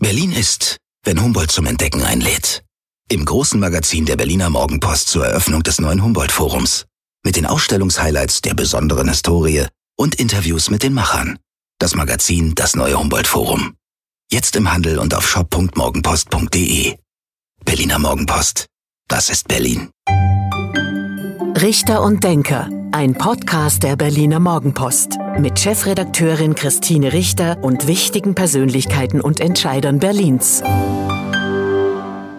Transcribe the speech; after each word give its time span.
Berlin 0.00 0.30
ist, 0.30 0.76
wenn 1.04 1.20
Humboldt 1.20 1.50
zum 1.50 1.66
Entdecken 1.66 2.02
einlädt. 2.02 2.62
Im 3.10 3.24
großen 3.24 3.58
Magazin 3.58 4.06
der 4.06 4.16
Berliner 4.16 4.48
Morgenpost 4.48 5.08
zur 5.08 5.26
Eröffnung 5.26 5.64
des 5.64 5.80
neuen 5.80 6.02
Humboldt-Forums. 6.04 6.86
Mit 7.24 7.34
den 7.34 7.46
Ausstellungshighlights 7.46 8.42
der 8.42 8.54
besonderen 8.54 9.08
Historie 9.08 9.66
und 9.96 10.14
Interviews 10.14 10.70
mit 10.70 10.84
den 10.84 10.94
Machern. 10.94 11.38
Das 11.80 11.96
Magazin 11.96 12.54
Das 12.54 12.76
neue 12.76 12.96
Humboldt-Forum. 12.96 13.74
Jetzt 14.30 14.54
im 14.54 14.70
Handel 14.70 14.98
und 14.98 15.14
auf 15.14 15.28
shop.morgenpost.de. 15.28 16.96
Berliner 17.64 17.98
Morgenpost. 17.98 18.66
Das 19.08 19.30
ist 19.30 19.48
Berlin. 19.48 19.90
Richter 21.56 22.02
und 22.02 22.22
Denker. 22.22 22.68
Ein 22.90 23.12
Podcast 23.12 23.82
der 23.82 23.96
Berliner 23.96 24.40
Morgenpost. 24.40 25.18
Mit 25.38 25.58
Chefredakteurin 25.58 26.54
Christine 26.54 27.12
Richter 27.12 27.58
und 27.62 27.86
wichtigen 27.86 28.34
Persönlichkeiten 28.34 29.20
und 29.20 29.40
Entscheidern 29.40 29.98
Berlins. 29.98 30.62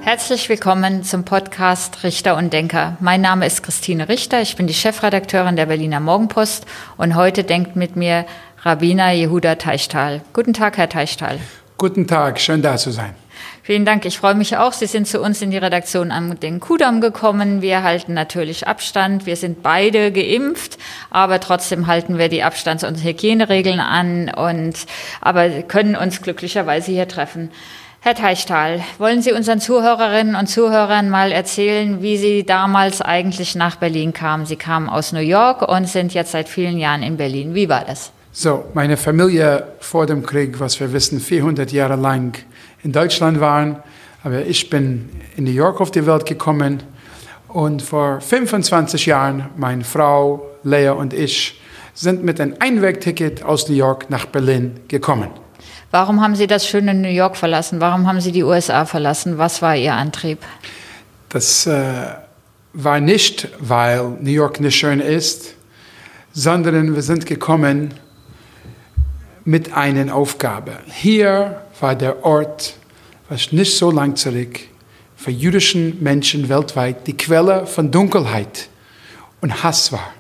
Herzlich 0.02 0.50
willkommen 0.50 1.04
zum 1.04 1.24
Podcast 1.24 2.04
Richter 2.04 2.36
und 2.36 2.52
Denker. 2.52 2.98
Mein 3.00 3.22
Name 3.22 3.46
ist 3.46 3.62
Christine 3.62 4.10
Richter, 4.10 4.42
ich 4.42 4.56
bin 4.56 4.66
die 4.66 4.74
Chefredakteurin 4.74 5.56
der 5.56 5.68
Berliner 5.68 6.00
Morgenpost 6.00 6.66
und 6.98 7.16
heute 7.16 7.44
denkt 7.44 7.76
mit 7.76 7.96
mir 7.96 8.26
Rabbiner 8.64 9.12
Jehuda 9.12 9.56
Teichtal. 9.56 10.22
Guten 10.34 10.54
Tag, 10.54 10.78
Herr 10.78 10.90
Teichtal. 10.90 11.40
Guten 11.78 12.08
Tag, 12.08 12.40
schön 12.40 12.62
da 12.62 12.76
zu 12.76 12.90
sein. 12.90 13.14
Vielen 13.70 13.86
Dank. 13.86 14.04
Ich 14.06 14.18
freue 14.18 14.34
mich 14.34 14.58
auch. 14.58 14.74
Sie 14.74 14.88
sind 14.88 15.08
zu 15.08 15.22
uns 15.22 15.44
in 15.44 15.52
die 15.52 15.58
Redaktion 15.60 16.12
am 16.12 16.40
den 16.40 16.60
Kudamm 16.60 17.02
gekommen. 17.02 17.62
Wir 17.62 17.84
halten 17.84 18.16
natürlich 18.16 18.68
Abstand. 18.68 19.28
Wir 19.28 19.36
sind 19.36 19.62
beide 19.62 20.12
geimpft, 20.12 20.80
aber 21.12 21.40
trotzdem 21.40 21.86
halten 21.86 22.18
wir 22.18 22.30
die 22.30 22.42
Abstands- 22.42 22.84
und 22.84 23.04
Hygieneregeln 23.04 23.80
an 23.80 24.32
und 24.36 24.74
aber 25.22 25.62
können 25.62 25.96
uns 25.96 26.24
glücklicherweise 26.24 26.92
hier 26.92 27.08
treffen. 27.08 27.52
Herr 28.00 28.16
Teichtal, 28.16 28.82
wollen 28.98 29.22
Sie 29.22 29.34
unseren 29.34 29.60
Zuhörerinnen 29.60 30.34
und 30.34 30.48
Zuhörern 30.48 31.08
mal 31.08 31.32
erzählen, 31.32 32.02
wie 32.02 32.18
Sie 32.18 32.44
damals 32.44 33.04
eigentlich 33.04 33.54
nach 33.54 33.76
Berlin 33.76 34.14
kamen? 34.14 34.48
Sie 34.48 34.56
kamen 34.56 34.90
aus 34.90 35.12
New 35.12 35.20
York 35.20 35.62
und 35.62 35.88
sind 35.88 36.16
jetzt 36.16 36.32
seit 36.32 36.50
vielen 36.50 36.80
Jahren 36.80 37.04
in 37.04 37.18
Berlin. 37.18 37.54
Wie 37.54 37.70
war 37.70 37.86
das? 37.86 38.12
So, 38.32 38.66
meine 38.74 38.98
Familie 38.98 39.74
vor 39.80 40.08
dem 40.08 40.26
Krieg, 40.26 40.60
was 40.60 40.80
wir 40.80 40.92
wissen, 40.92 41.20
400 41.20 41.72
Jahre 41.72 41.98
lang 41.98 42.34
in 42.84 42.92
Deutschland 42.92 43.40
waren. 43.40 43.78
Aber 44.24 44.46
ich 44.46 44.70
bin 44.70 45.10
in 45.38 45.46
New 45.46 45.52
York 45.52 45.80
auf 45.82 45.92
die 45.92 46.06
Welt 46.06 46.26
gekommen 46.26 46.84
und 47.48 47.82
vor 47.82 48.22
25 48.22 49.06
Jahren, 49.06 49.50
meine 49.58 49.84
Frau 49.84 50.46
Lea 50.64 50.90
und 50.90 51.14
ich 51.14 51.60
sind 51.94 52.24
mit 52.24 52.40
einem 52.40 52.56
Einwegticket 52.60 53.44
aus 53.44 53.68
New 53.68 53.76
York 53.76 54.10
nach 54.10 54.26
Berlin 54.26 54.80
gekommen. 54.88 55.30
Warum 55.92 56.22
haben 56.22 56.36
Sie 56.36 56.48
das 56.48 56.68
schöne 56.68 56.94
New 56.94 57.10
York 57.10 57.36
verlassen? 57.36 57.82
Warum 57.82 58.08
haben 58.08 58.22
Sie 58.22 58.32
die 58.32 58.44
USA 58.44 58.86
verlassen? 58.86 59.38
Was 59.38 59.62
war 59.62 59.76
Ihr 59.76 59.94
Antrieb? 59.94 60.40
Das 61.30 61.66
äh, 61.66 61.92
war 62.74 63.00
nicht, 63.00 63.50
weil 63.60 64.18
New 64.22 64.32
York 64.32 64.60
nicht 64.60 64.76
schön 64.76 65.00
ist, 65.00 65.56
sondern 66.32 66.96
wir 66.96 67.02
sind 67.02 67.26
gekommen 67.26 67.94
mit 69.44 69.74
einer 69.74 70.14
Aufgabe. 70.16 70.74
Hier 70.86 71.62
war 71.82 71.96
der 71.96 72.24
Ort, 72.26 72.76
was 73.30 73.52
nicht 73.52 73.78
so 73.78 73.92
lang 73.92 74.16
zurück 74.16 74.60
für 75.16 75.32
jüdischen 75.32 76.02
Menschen 76.02 76.48
weltweit 76.48 77.06
die 77.06 77.16
Quelle 77.18 77.66
von 77.66 77.92
Dunkelheit 77.92 78.70
und 79.42 79.64
Hass 79.64 79.92
war. 79.92 80.14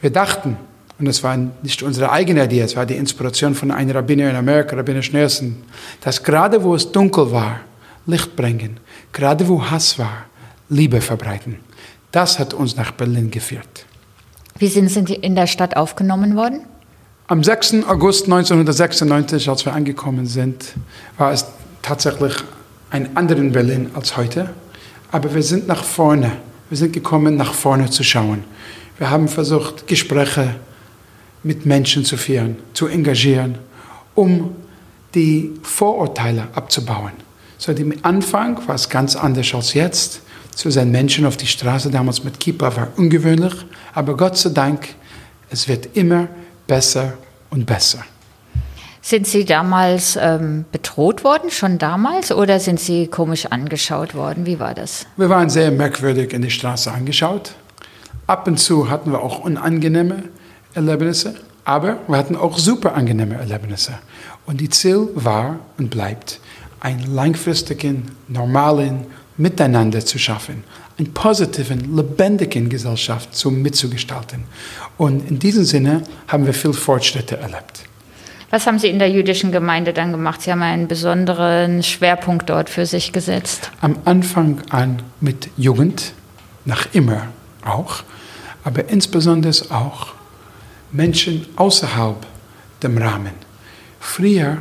Wir 0.00 0.10
dachten, 0.10 0.56
und 0.98 1.06
das 1.06 1.22
war 1.22 1.36
nicht 1.36 1.82
unsere 1.82 2.10
eigene 2.10 2.44
Idee, 2.44 2.60
es 2.60 2.76
war 2.76 2.86
die 2.86 2.96
Inspiration 2.96 3.54
von 3.54 3.70
einem 3.70 3.90
Rabbiner 3.96 4.30
in 4.30 4.36
Amerika, 4.36 4.76
Rabbiner 4.76 5.02
Schneerson, 5.02 5.62
dass 6.00 6.22
gerade 6.22 6.62
wo 6.62 6.74
es 6.74 6.90
dunkel 6.90 7.30
war, 7.30 7.60
Licht 8.06 8.34
bringen, 8.36 8.78
gerade 9.12 9.46
wo 9.46 9.62
Hass 9.70 9.98
war, 9.98 10.26
Liebe 10.68 11.00
verbreiten. 11.00 11.60
Das 12.10 12.38
hat 12.38 12.54
uns 12.54 12.76
nach 12.76 12.92
Berlin 12.92 13.30
geführt. 13.30 13.86
Wie 14.58 14.68
sind 14.68 14.88
Sie 14.88 15.14
in 15.14 15.34
der 15.34 15.46
Stadt 15.46 15.76
aufgenommen 15.76 16.34
worden? 16.34 16.66
Am 17.28 17.42
6. 17.42 17.88
August 17.88 18.26
1996, 18.26 19.48
als 19.48 19.64
wir 19.64 19.72
angekommen 19.72 20.26
sind, 20.26 20.74
war 21.18 21.32
es 21.32 21.44
tatsächlich 21.82 22.34
ein 22.90 23.16
anderes 23.16 23.52
Berlin 23.52 23.90
als 23.94 24.16
heute. 24.16 24.50
Aber 25.10 25.34
wir 25.34 25.42
sind 25.42 25.66
nach 25.66 25.82
vorne, 25.82 26.30
wir 26.68 26.78
sind 26.78 26.92
gekommen, 26.92 27.36
nach 27.36 27.52
vorne 27.52 27.90
zu 27.90 28.04
schauen. 28.04 28.44
Wir 28.98 29.10
haben 29.10 29.26
versucht, 29.26 29.88
Gespräche 29.88 30.54
mit 31.42 31.66
Menschen 31.66 32.04
zu 32.04 32.16
führen, 32.16 32.58
zu 32.74 32.86
engagieren, 32.86 33.58
um 34.14 34.54
die 35.12 35.52
Vorurteile 35.62 36.46
abzubauen. 36.54 37.12
So, 37.58 37.72
am 37.72 37.92
Anfang 38.02 38.56
war 38.68 38.76
es 38.76 38.88
ganz 38.88 39.16
anders 39.16 39.52
als 39.52 39.74
jetzt. 39.74 40.20
Zu 40.54 40.70
sein 40.70 40.92
Menschen 40.92 41.26
auf 41.26 41.36
die 41.36 41.48
Straße 41.48 41.90
damals 41.90 42.22
mit 42.22 42.38
Kippa 42.38 42.76
war 42.76 42.88
ungewöhnlich, 42.94 43.52
aber 43.94 44.16
Gott 44.16 44.38
sei 44.38 44.50
Dank, 44.50 44.94
es 45.50 45.66
wird 45.66 45.96
immer 45.96 46.28
besser 46.66 47.14
und 47.50 47.66
besser. 47.66 48.00
Sind 49.02 49.26
Sie 49.26 49.44
damals 49.44 50.18
ähm, 50.20 50.64
bedroht 50.72 51.22
worden, 51.22 51.50
schon 51.50 51.78
damals, 51.78 52.32
oder 52.32 52.58
sind 52.58 52.80
Sie 52.80 53.06
komisch 53.06 53.46
angeschaut 53.46 54.16
worden? 54.16 54.46
Wie 54.46 54.58
war 54.58 54.74
das? 54.74 55.06
Wir 55.16 55.30
waren 55.30 55.48
sehr 55.48 55.70
merkwürdig 55.70 56.32
in 56.32 56.42
die 56.42 56.50
Straße 56.50 56.90
angeschaut. 56.90 57.52
Ab 58.26 58.48
und 58.48 58.58
zu 58.58 58.90
hatten 58.90 59.12
wir 59.12 59.22
auch 59.22 59.38
unangenehme 59.38 60.24
Erlebnisse, 60.74 61.36
aber 61.64 61.98
wir 62.08 62.16
hatten 62.16 62.34
auch 62.34 62.58
super 62.58 62.94
angenehme 62.96 63.36
Erlebnisse. 63.36 63.92
Und 64.44 64.60
die 64.60 64.70
Ziel 64.70 65.08
war 65.14 65.60
und 65.78 65.90
bleibt, 65.90 66.40
einen 66.80 67.14
langfristigen, 67.14 68.10
normalen 68.26 69.06
Miteinander 69.36 70.04
zu 70.04 70.18
schaffen, 70.18 70.64
eine 70.98 71.08
positiven, 71.10 71.94
lebendigen 71.94 72.68
Gesellschaft 72.68 73.34
zu 73.34 73.50
mitzugestalten. 73.50 74.44
Und 74.96 75.28
in 75.28 75.38
diesem 75.38 75.64
Sinne 75.64 76.02
haben 76.28 76.46
wir 76.46 76.54
viel 76.54 76.72
Fortschritte 76.72 77.36
erlebt. 77.36 77.84
Was 78.50 78.66
haben 78.66 78.78
Sie 78.78 78.88
in 78.88 78.98
der 78.98 79.10
jüdischen 79.10 79.52
Gemeinde 79.52 79.92
dann 79.92 80.12
gemacht? 80.12 80.40
Sie 80.40 80.52
haben 80.52 80.62
einen 80.62 80.88
besonderen 80.88 81.82
Schwerpunkt 81.82 82.48
dort 82.48 82.70
für 82.70 82.86
sich 82.86 83.12
gesetzt. 83.12 83.70
Am 83.80 83.98
Anfang 84.04 84.62
an 84.70 85.02
mit 85.20 85.48
Jugend, 85.56 86.12
nach 86.64 86.86
immer 86.94 87.28
auch, 87.64 88.04
aber 88.64 88.88
insbesondere 88.88 89.52
auch 89.70 90.14
Menschen 90.92 91.46
außerhalb 91.56 92.24
dem 92.82 92.98
Rahmen. 92.98 93.32
Früher 94.00 94.58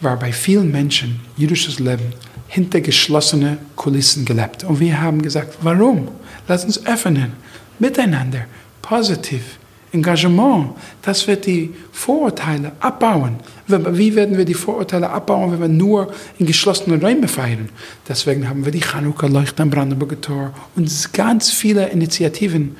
war 0.00 0.18
bei 0.18 0.32
vielen 0.32 0.70
Menschen 0.70 1.20
jüdisches 1.36 1.78
Leben 1.78 2.12
hinter 2.50 2.80
geschlossene 2.80 3.58
Kulissen 3.76 4.24
gelebt. 4.24 4.64
Und 4.64 4.80
wir 4.80 5.00
haben 5.00 5.22
gesagt, 5.22 5.58
warum? 5.62 6.08
Lass 6.48 6.64
uns 6.64 6.84
öffnen, 6.84 7.32
miteinander, 7.78 8.46
positiv, 8.82 9.58
Engagement, 9.92 10.70
das 11.02 11.26
wird 11.26 11.46
die 11.46 11.74
Vorurteile 11.90 12.72
abbauen. 12.78 13.36
Wie 13.66 14.14
werden 14.14 14.36
wir 14.36 14.44
die 14.44 14.54
Vorurteile 14.54 15.10
abbauen, 15.10 15.52
wenn 15.52 15.60
wir 15.60 15.68
nur 15.68 16.12
in 16.38 16.46
geschlossenen 16.46 17.00
Räumen 17.00 17.28
feiern? 17.28 17.68
Deswegen 18.08 18.48
haben 18.48 18.64
wir 18.64 18.72
die 18.72 18.82
Chanukka-Leuchte 18.82 19.62
am 19.62 19.70
Brandenburger 19.70 20.20
Tor 20.20 20.52
und 20.76 21.12
ganz 21.12 21.50
viele 21.50 21.88
Initiativen 21.88 22.76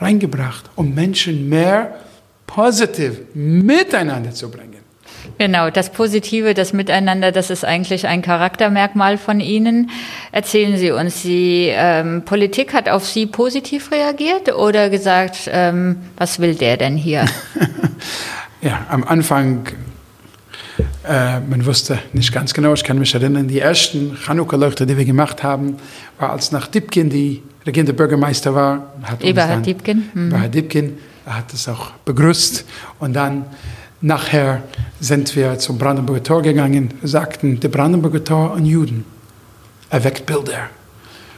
reingebracht, 0.00 0.70
um 0.76 0.94
Menschen 0.94 1.48
mehr 1.48 2.00
positiv 2.46 3.20
miteinander 3.34 4.32
zu 4.32 4.50
bringen. 4.50 4.85
Genau, 5.38 5.70
das 5.70 5.90
Positive, 5.90 6.54
das 6.54 6.72
Miteinander, 6.72 7.32
das 7.32 7.50
ist 7.50 7.64
eigentlich 7.64 8.06
ein 8.06 8.22
Charaktermerkmal 8.22 9.18
von 9.18 9.40
Ihnen. 9.40 9.90
Erzählen 10.32 10.76
Sie 10.76 10.90
uns, 10.90 11.22
die 11.22 11.70
ähm, 11.72 12.22
Politik 12.24 12.72
hat 12.72 12.88
auf 12.88 13.06
Sie 13.06 13.26
positiv 13.26 13.90
reagiert 13.92 14.54
oder 14.54 14.90
gesagt, 14.90 15.50
ähm, 15.52 15.96
was 16.16 16.38
will 16.38 16.54
der 16.54 16.76
denn 16.76 16.96
hier? 16.96 17.26
ja, 18.62 18.86
am 18.88 19.04
Anfang, 19.04 19.66
äh, 21.08 21.40
man 21.40 21.66
wusste 21.66 21.98
nicht 22.12 22.32
ganz 22.32 22.54
genau, 22.54 22.74
ich 22.74 22.84
kann 22.84 22.98
mich 22.98 23.14
erinnern, 23.14 23.48
die 23.48 23.60
ersten 23.60 24.16
Chanukka-Leuchter, 24.16 24.86
die 24.86 24.96
wir 24.96 25.04
gemacht 25.04 25.42
haben, 25.42 25.76
war 26.18 26.32
als 26.32 26.52
nach 26.52 26.66
Dipkin 26.66 27.10
die 27.10 27.42
regierende 27.66 27.92
Bürgermeister 27.92 28.54
war. 28.54 28.94
Hat 29.02 29.22
Eberhard 29.22 29.66
Dipkin. 29.66 30.08
Mhm. 30.14 30.28
Eberhard 30.28 30.54
Dipkin 30.54 30.98
hat 31.26 31.52
es 31.52 31.68
auch 31.68 31.90
begrüßt 32.04 32.64
und 33.00 33.14
dann 33.14 33.44
Nachher 34.02 34.62
sind 35.00 35.34
wir 35.36 35.58
zum 35.58 35.78
Brandenburger 35.78 36.22
Tor 36.22 36.42
gegangen, 36.42 36.92
sagten, 37.02 37.60
der 37.60 37.68
Brandenburger 37.68 38.22
Tor 38.22 38.52
und 38.52 38.66
Juden 38.66 39.06
erweckt 39.88 40.26
Bilder 40.26 40.68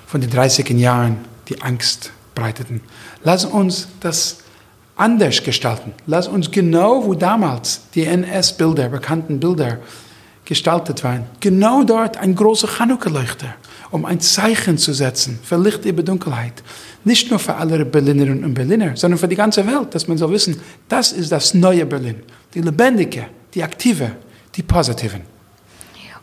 von 0.06 0.20
den 0.20 0.30
30er 0.30 0.74
Jahren, 0.74 1.18
die 1.48 1.60
Angst 1.62 2.10
breiteten. 2.34 2.80
Lass 3.22 3.44
uns 3.44 3.88
das 4.00 4.38
anders 4.96 5.42
gestalten. 5.42 5.92
Lass 6.06 6.26
uns 6.26 6.50
genau, 6.50 7.04
wo 7.04 7.14
damals 7.14 7.82
die 7.94 8.04
NS-Bilder, 8.04 8.88
bekannten 8.88 9.38
Bilder 9.38 9.78
gestaltet 10.44 11.04
waren, 11.04 11.26
genau 11.40 11.84
dort 11.84 12.16
ein 12.16 12.34
großer 12.34 12.66
Chanukka-Leuchter, 12.66 13.54
um 13.90 14.04
ein 14.04 14.20
Zeichen 14.20 14.78
zu 14.78 14.92
setzen 14.92 15.38
für 15.42 15.56
Licht 15.56 15.84
über 15.84 16.02
Dunkelheit. 16.02 16.62
Nicht 17.04 17.30
nur 17.30 17.38
für 17.38 17.54
alle 17.54 17.84
Berlinerinnen 17.84 18.44
und 18.44 18.54
Berliner, 18.54 18.96
sondern 18.96 19.18
für 19.18 19.28
die 19.28 19.36
ganze 19.36 19.66
Welt, 19.66 19.94
dass 19.94 20.08
man 20.08 20.18
soll 20.18 20.32
wissen, 20.32 20.60
das 20.88 21.12
ist 21.12 21.32
das 21.32 21.54
neue 21.54 21.86
Berlin. 21.86 22.16
Die 22.54 22.60
lebendige, 22.60 23.26
die 23.54 23.62
aktive, 23.62 24.12
die 24.54 24.62
positiven. 24.62 25.37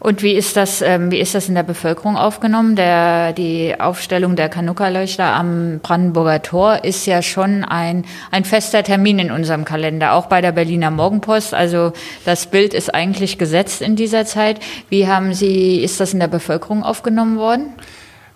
Und 0.05 0.21
wie 0.21 0.33
ist 0.33 0.55
das, 0.55 0.83
ähm, 0.83 1.09
wie 1.09 1.19
ist 1.19 1.33
das 1.33 1.49
in 1.49 1.55
der 1.55 1.63
Bevölkerung 1.63 2.15
aufgenommen? 2.15 2.75
Der, 2.75 3.33
die 3.33 3.73
Aufstellung 3.79 4.35
der 4.35 4.49
Kanuka-Leuchter 4.49 5.33
am 5.33 5.79
Brandenburger 5.81 6.43
Tor 6.43 6.83
ist 6.83 7.07
ja 7.07 7.23
schon 7.23 7.63
ein, 7.63 8.05
ein 8.29 8.45
fester 8.45 8.83
Termin 8.83 9.17
in 9.17 9.31
unserem 9.31 9.65
Kalender, 9.65 10.13
auch 10.13 10.27
bei 10.27 10.41
der 10.41 10.51
Berliner 10.51 10.91
Morgenpost. 10.91 11.55
Also 11.55 11.91
das 12.23 12.45
Bild 12.45 12.75
ist 12.75 12.93
eigentlich 12.93 13.39
gesetzt 13.39 13.81
in 13.81 13.95
dieser 13.95 14.27
Zeit. 14.27 14.59
Wie 14.89 15.07
haben 15.07 15.33
Sie, 15.33 15.83
ist 15.83 15.99
das 15.99 16.13
in 16.13 16.19
der 16.19 16.27
Bevölkerung 16.27 16.83
aufgenommen 16.83 17.39
worden? 17.39 17.73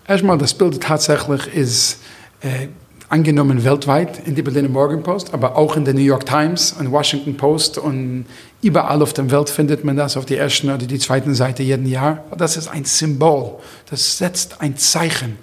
Erstmal, 0.08 0.40
das 0.40 0.56
Bild 0.56 0.82
tatsächlich 0.82 1.54
ist 1.54 2.02
äh, 2.42 2.70
angenommen 3.10 3.64
weltweit 3.64 4.26
in 4.28 4.36
die 4.36 4.44
Berliner 4.44 4.70
Morgenpost, 4.70 5.34
aber 5.34 5.58
auch 5.58 5.76
in 5.76 5.84
der 5.84 5.96
New 5.96 6.02
York 6.02 6.28
Times 6.28 6.76
und 6.80 6.92
Washington 6.92 7.36
Post 7.36 7.80
und 7.80 8.26
überall 8.62 9.02
auf 9.02 9.14
der 9.14 9.30
Welt 9.32 9.50
findet 9.50 9.84
man 9.84 9.98
das 9.98 10.16
auf 10.16 10.26
der 10.26 10.40
ersten 10.40 10.70
oder 10.70 10.86
die 10.86 11.00
zweiten 11.00 11.34
Seite 11.34 11.64
jeden 11.64 11.88
Jahr. 11.88 12.24
Das 12.38 12.56
ist 12.56 12.68
ein 12.68 12.86
Symbol, 12.86 13.56
das 13.90 14.20
setzt 14.20 14.62
ein 14.62 14.78
Zeichen. 14.78 15.38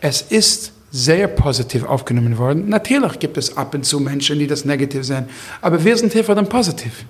Es 0.00 0.22
ist 0.22 0.72
sehr 0.90 1.28
positiv 1.28 1.84
aufgenommen 1.84 2.38
worden. 2.38 2.68
Natürlich 2.68 3.18
gibt 3.18 3.36
es 3.36 3.56
ab 3.56 3.74
und 3.74 3.84
zu 3.84 4.00
Menschen, 4.00 4.38
die 4.38 4.46
das 4.46 4.64
negativ 4.64 5.04
sehen, 5.04 5.26
aber 5.60 5.84
wir 5.84 5.96
sind 5.96 6.12
hier 6.14 6.24
für 6.24 6.34
den 6.34 6.48
Positiv. 6.48 7.04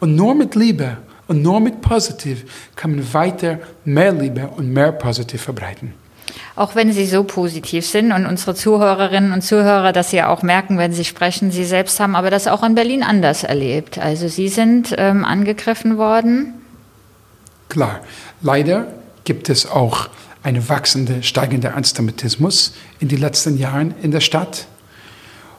Und 0.00 0.14
nur 0.14 0.34
mit 0.34 0.54
Liebe 0.54 0.98
und 1.28 1.40
nur 1.40 1.60
mit 1.60 1.80
Positiv 1.80 2.44
kann 2.76 2.94
man 2.94 3.14
weiter 3.14 3.58
mehr 3.86 4.12
Liebe 4.12 4.48
und 4.48 4.70
mehr 4.70 4.92
Positiv 4.92 5.40
verbreiten 5.40 5.94
auch 6.54 6.74
wenn 6.74 6.92
Sie 6.92 7.06
so 7.06 7.24
positiv 7.24 7.86
sind 7.86 8.12
und 8.12 8.26
unsere 8.26 8.54
Zuhörerinnen 8.54 9.32
und 9.32 9.42
Zuhörer 9.42 9.92
das 9.92 10.12
ja 10.12 10.28
auch 10.28 10.42
merken, 10.42 10.78
wenn 10.78 10.92
Sie 10.92 11.04
sprechen, 11.04 11.50
Sie 11.50 11.64
selbst 11.64 12.00
haben 12.00 12.16
aber 12.16 12.30
das 12.30 12.48
auch 12.48 12.62
in 12.62 12.74
Berlin 12.74 13.02
anders 13.02 13.44
erlebt. 13.44 13.98
Also 13.98 14.28
Sie 14.28 14.48
sind 14.48 14.94
ähm, 14.98 15.24
angegriffen 15.24 15.98
worden. 15.98 16.54
Klar, 17.68 18.00
leider 18.42 18.86
gibt 19.24 19.48
es 19.48 19.70
auch 19.70 20.08
eine 20.42 20.68
wachsende, 20.68 21.22
steigende 21.22 21.74
Antisemitismus 21.74 22.72
in 23.00 23.08
den 23.08 23.18
letzten 23.18 23.58
Jahren 23.58 23.94
in 24.02 24.12
der 24.12 24.20
Stadt. 24.20 24.66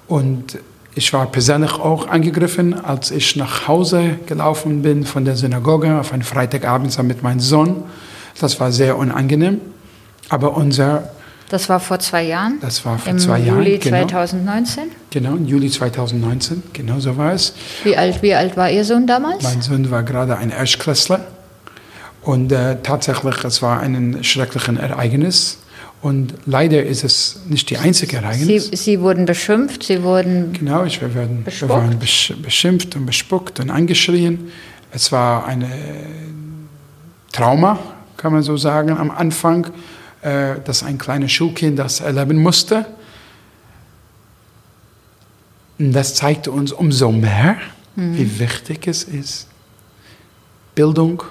Und 0.07 0.57
ich 0.95 1.11
war 1.13 1.27
persönlich 1.27 1.73
auch 1.73 2.07
angegriffen, 2.07 2.73
als 2.73 3.11
ich 3.11 3.35
nach 3.35 3.67
Hause 3.67 4.17
gelaufen 4.25 4.81
bin 4.81 5.05
von 5.05 5.25
der 5.25 5.35
Synagoge 5.35 5.99
auf 5.99 6.13
einen 6.13 6.23
Freitagabend 6.23 6.97
mit 7.03 7.21
meinem 7.21 7.39
Sohn. 7.39 7.83
Das 8.39 8.59
war 8.59 8.71
sehr 8.71 8.97
unangenehm. 8.97 9.59
Aber 10.29 10.55
unser. 10.55 11.09
Das 11.49 11.69
war 11.69 11.79
vor 11.79 11.99
zwei 11.99 12.23
Jahren? 12.23 12.59
Das 12.59 12.85
war 12.85 12.99
vor 12.99 13.15
zwei 13.17 13.39
Jahren. 13.39 13.59
Juli 13.59 13.77
genau. 13.77 14.05
2019? 14.05 14.83
Genau, 15.11 15.35
im 15.35 15.45
Juli 15.45 15.69
2019, 15.69 16.63
genau 16.73 16.99
so 16.99 17.15
war 17.15 17.31
es. 17.31 17.53
Wie 17.85 17.95
alt, 17.95 18.21
wie 18.21 18.33
alt 18.33 18.57
war 18.57 18.69
Ihr 18.69 18.83
Sohn 18.83 19.07
damals? 19.07 19.43
Mein 19.43 19.61
Sohn 19.61 19.89
war 19.89 20.03
gerade 20.03 20.37
ein 20.37 20.49
Erstklässler. 20.49 21.25
Und 22.21 22.51
äh, 22.51 22.77
tatsächlich, 22.83 23.41
es 23.45 23.61
war 23.61 23.79
ein 23.79 24.21
schreckliches 24.25 24.77
Ereignis. 24.77 25.59
Und 26.01 26.33
leider 26.45 26.83
ist 26.83 27.03
es 27.03 27.39
nicht 27.47 27.69
die 27.69 27.77
einzige 27.77 28.17
Ereignis. 28.17 28.67
Sie, 28.67 28.75
Sie 28.75 28.99
wurden 28.99 29.25
beschimpft, 29.25 29.83
Sie 29.83 30.03
wurden. 30.03 30.53
Genau, 30.53 30.83
ich, 30.83 31.01
wir, 31.01 31.15
werden, 31.15 31.45
wir 31.45 31.69
waren 31.69 31.97
beschimpft 31.97 32.95
und 32.95 33.05
bespuckt 33.05 33.59
und 33.61 33.69
angeschrien. 33.69 34.51
Es 34.91 35.11
war 35.11 35.45
ein 35.45 35.65
Trauma, 37.31 37.79
kann 38.17 38.33
man 38.33 38.43
so 38.43 38.57
sagen, 38.57 38.97
am 38.97 39.09
Anfang. 39.09 39.67
Äh, 40.21 40.61
dass 40.65 40.81
ein 40.81 40.97
kleines 40.97 41.31
Schulkind 41.31 41.77
das 41.77 41.99
erleben 41.99 42.37
musste. 42.41 42.87
Und 45.77 45.93
das 45.93 46.15
zeigte 46.15 46.49
uns 46.49 46.71
umso 46.71 47.11
mehr, 47.11 47.57
mhm. 47.95 48.17
wie 48.17 48.39
wichtig 48.39 48.87
es 48.87 49.03
ist, 49.03 49.47
Bildung 50.73 51.21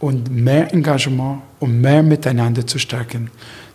und 0.00 0.32
mehr 0.32 0.74
Engagement 0.74 1.42
und 1.60 1.80
mehr 1.80 2.02
miteinander 2.02 2.66
zu 2.66 2.80
stärken, 2.80 3.30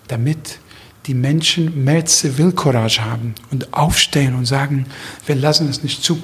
damit 0.10 0.60
die 1.06 1.14
Menschen 1.14 1.82
mehr 1.82 2.06
Zivilcourage 2.06 3.04
haben 3.04 3.36
und 3.50 3.74
aufstehen 3.74 4.36
und 4.36 4.46
sagen, 4.46 4.88
wir 5.26 5.36
lassen 5.36 5.70
es 5.70 5.84
nicht 5.84 6.04
zu. 6.04 6.22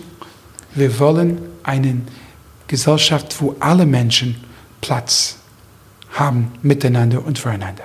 Wir 0.76 1.00
wollen 1.00 1.40
eine 1.64 2.02
Gesellschaft, 2.68 3.42
wo 3.42 3.56
alle 3.62 3.86
Menschen 3.86 4.36
Platz 4.82 5.39
haben, 6.20 6.52
miteinander 6.62 7.26
und 7.26 7.40
füreinander. 7.40 7.84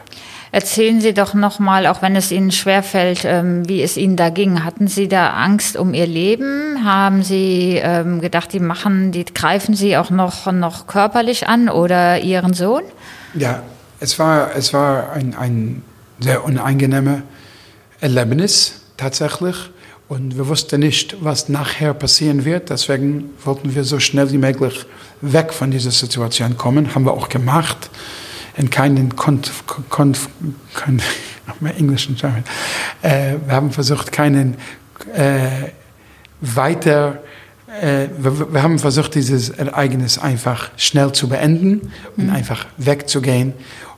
Erzählen 0.54 1.00
Sie 1.00 1.12
doch 1.14 1.34
nochmal, 1.34 1.88
auch 1.88 2.00
wenn 2.00 2.14
es 2.14 2.30
Ihnen 2.30 2.52
schwerfällt, 2.52 3.24
ähm, 3.24 3.68
wie 3.68 3.82
es 3.82 3.96
Ihnen 3.96 4.14
da 4.14 4.30
ging. 4.30 4.62
Hatten 4.62 4.86
Sie 4.86 5.08
da 5.08 5.30
Angst 5.30 5.76
um 5.76 5.94
Ihr 5.94 6.06
Leben? 6.06 6.84
Haben 6.84 7.24
Sie 7.24 7.80
ähm, 7.82 8.20
gedacht, 8.20 8.52
die 8.52 8.60
machen, 8.60 9.10
die 9.10 9.24
greifen 9.24 9.74
Sie 9.74 9.96
auch 9.96 10.10
noch, 10.10 10.52
noch 10.52 10.86
körperlich 10.86 11.48
an 11.48 11.68
oder 11.68 12.20
Ihren 12.20 12.54
Sohn? 12.54 12.84
Ja, 13.34 13.64
es 13.98 14.16
war, 14.20 14.54
es 14.54 14.72
war 14.72 15.10
ein, 15.12 15.34
ein 15.34 15.82
sehr 16.20 16.44
unangenehmes 16.44 17.22
Erlebnis 18.00 18.80
tatsächlich. 18.96 19.56
Und 20.06 20.36
wir 20.36 20.46
wussten 20.46 20.78
nicht, 20.78 21.16
was 21.20 21.48
nachher 21.48 21.94
passieren 21.94 22.44
wird. 22.44 22.70
Deswegen 22.70 23.30
wollten 23.44 23.74
wir 23.74 23.82
so 23.82 23.98
schnell 23.98 24.30
wie 24.30 24.38
möglich 24.38 24.86
weg 25.20 25.52
von 25.52 25.72
dieser 25.72 25.90
Situation 25.90 26.56
kommen. 26.56 26.94
Haben 26.94 27.06
wir 27.06 27.12
auch 27.12 27.28
gemacht 27.28 27.90
in 28.56 28.70
keinen 28.70 29.16
Konf, 29.16 29.64
Konf, 29.88 30.28
Konf, 30.74 31.04
englischen 31.78 32.16
äh, 33.02 33.34
wir 33.44 33.54
haben 33.54 33.70
versucht, 33.70 34.12
keinen 34.12 34.56
äh, 35.14 35.70
weiter 36.40 37.20
äh, 37.80 38.08
wir, 38.16 38.52
wir, 38.52 38.62
haben 38.62 38.78
versucht, 38.78 39.14
dieses 39.14 39.50
Ereignis 39.50 40.18
einfach 40.18 40.70
schnell 40.76 41.12
zu 41.12 41.28
beenden 41.28 41.92
und 42.16 42.26
mhm. 42.26 42.34
einfach 42.34 42.66
wegzugehen. 42.76 43.52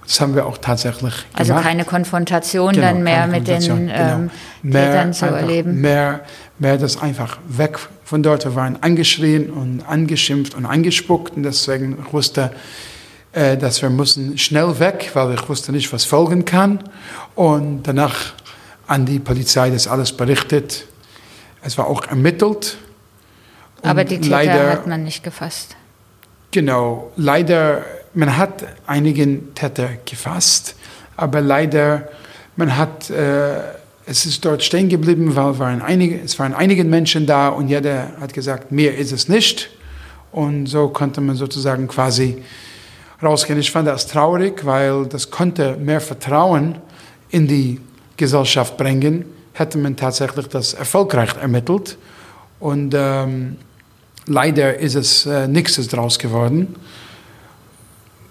Das 0.07 0.21
haben 0.21 0.35
wir 0.35 0.47
auch 0.47 0.59
tatsächlich 0.59 1.13
also 1.33 1.49
gemacht. 1.53 1.67
Also 1.67 1.69
keine 1.69 1.85
Konfrontation 1.85 2.73
genau, 2.73 2.87
dann 2.87 3.03
mehr 3.03 3.27
mit 3.27 3.49
den 3.49 3.61
genau. 3.61 3.75
ähm, 3.75 4.31
mehr, 4.63 4.91
Tätern 4.91 5.13
zu 5.13 5.27
erleben. 5.27 5.81
Mehr, 5.81 6.21
mehr 6.59 6.79
das 6.79 7.03
einfach 7.03 7.39
weg 7.49 7.79
von 8.05 8.23
dort. 8.23 8.45
Wir 8.45 8.55
waren 8.55 8.83
angeschrien 8.83 9.51
und 9.51 9.83
angeschimpft 9.83 10.55
und 10.55 10.65
angespuckt 10.65 11.37
und 11.37 11.43
deswegen 11.43 11.99
wusste 12.13 12.53
äh, 13.37 13.59
dass 13.59 13.83
wir 13.83 13.91
müssen 13.91 14.39
schnell 14.39 14.79
weg, 14.79 15.11
weil 15.13 15.35
ich 15.35 15.47
wusste 15.47 15.71
nicht, 15.71 15.93
was 15.93 16.07
folgen 16.07 16.47
kann. 16.47 16.81
Und 17.35 17.83
danach 17.83 18.33
an 18.87 19.05
die 19.05 19.19
Polizei 19.19 19.69
das 19.69 19.87
alles 19.87 20.11
berichtet. 20.11 20.87
Es 21.63 21.77
war 21.77 21.87
auch 21.87 22.07
ermittelt. 22.07 22.79
Aber 23.83 24.05
die 24.05 24.17
Täter 24.17 24.31
leider, 24.31 24.71
hat 24.71 24.87
man 24.87 25.05
nicht 25.05 25.23
gefasst. 25.23 25.77
Genau, 26.51 27.13
leider, 27.17 27.85
man 28.15 28.39
hat 28.39 28.65
einigen 28.87 29.55
Täter 29.55 29.91
gefasst, 30.07 30.75
aber 31.19 31.43
leider, 31.43 32.09
man 32.57 32.75
hat, 32.75 33.11
äh, 33.11 33.59
es 34.07 34.25
ist 34.25 34.47
dort 34.47 34.63
stehen 34.63 34.89
geblieben, 34.89 35.37
weil 35.37 35.59
waren 35.59 35.83
einige, 35.83 36.23
es 36.23 36.39
waren 36.39 36.55
einige 36.55 36.85
Menschen 36.85 37.27
da 37.27 37.49
und 37.49 37.69
jeder 37.69 38.13
hat 38.19 38.33
gesagt, 38.33 38.73
mehr 38.73 38.97
ist 38.97 39.13
es 39.13 39.29
nicht. 39.29 39.69
Und 40.33 40.67
so 40.69 40.89
konnte 40.89 41.21
man 41.21 41.37
sozusagen 41.37 41.87
quasi 41.87 42.43
rausgehen. 43.27 43.59
Ich 43.59 43.71
fand 43.71 43.89
das 43.89 44.07
traurig, 44.07 44.65
weil 44.65 45.07
das 45.07 45.31
konnte 45.31 45.77
mehr 45.77 46.01
Vertrauen 46.01 46.77
in 47.31 47.47
die 47.47 47.81
Gesellschaft 48.17 48.77
bringen, 48.77 49.25
hätte 49.53 49.79
man 49.79 49.97
tatsächlich 49.97 50.47
das 50.49 50.75
erfolgreich 50.75 51.37
ermittelt. 51.37 51.99
Und 52.61 52.95
ähm, 52.97 53.57
leider 54.27 54.79
ist 54.79 54.95
es 54.95 55.27
äh, 55.27 55.47
nichts 55.47 55.87
daraus 55.89 56.19
geworden. 56.19 56.77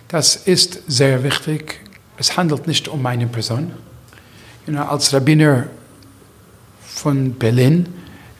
Das 0.08 0.36
ist 0.36 0.84
sehr 0.86 1.22
wichtig. 1.22 1.80
Es 2.16 2.38
handelt 2.38 2.66
nicht 2.66 2.88
um 2.88 3.02
meine 3.02 3.26
Person. 3.26 3.72
Know, 4.64 4.84
als 4.84 5.12
Rabbiner 5.12 5.66
von 6.80 7.34
Berlin, 7.34 7.90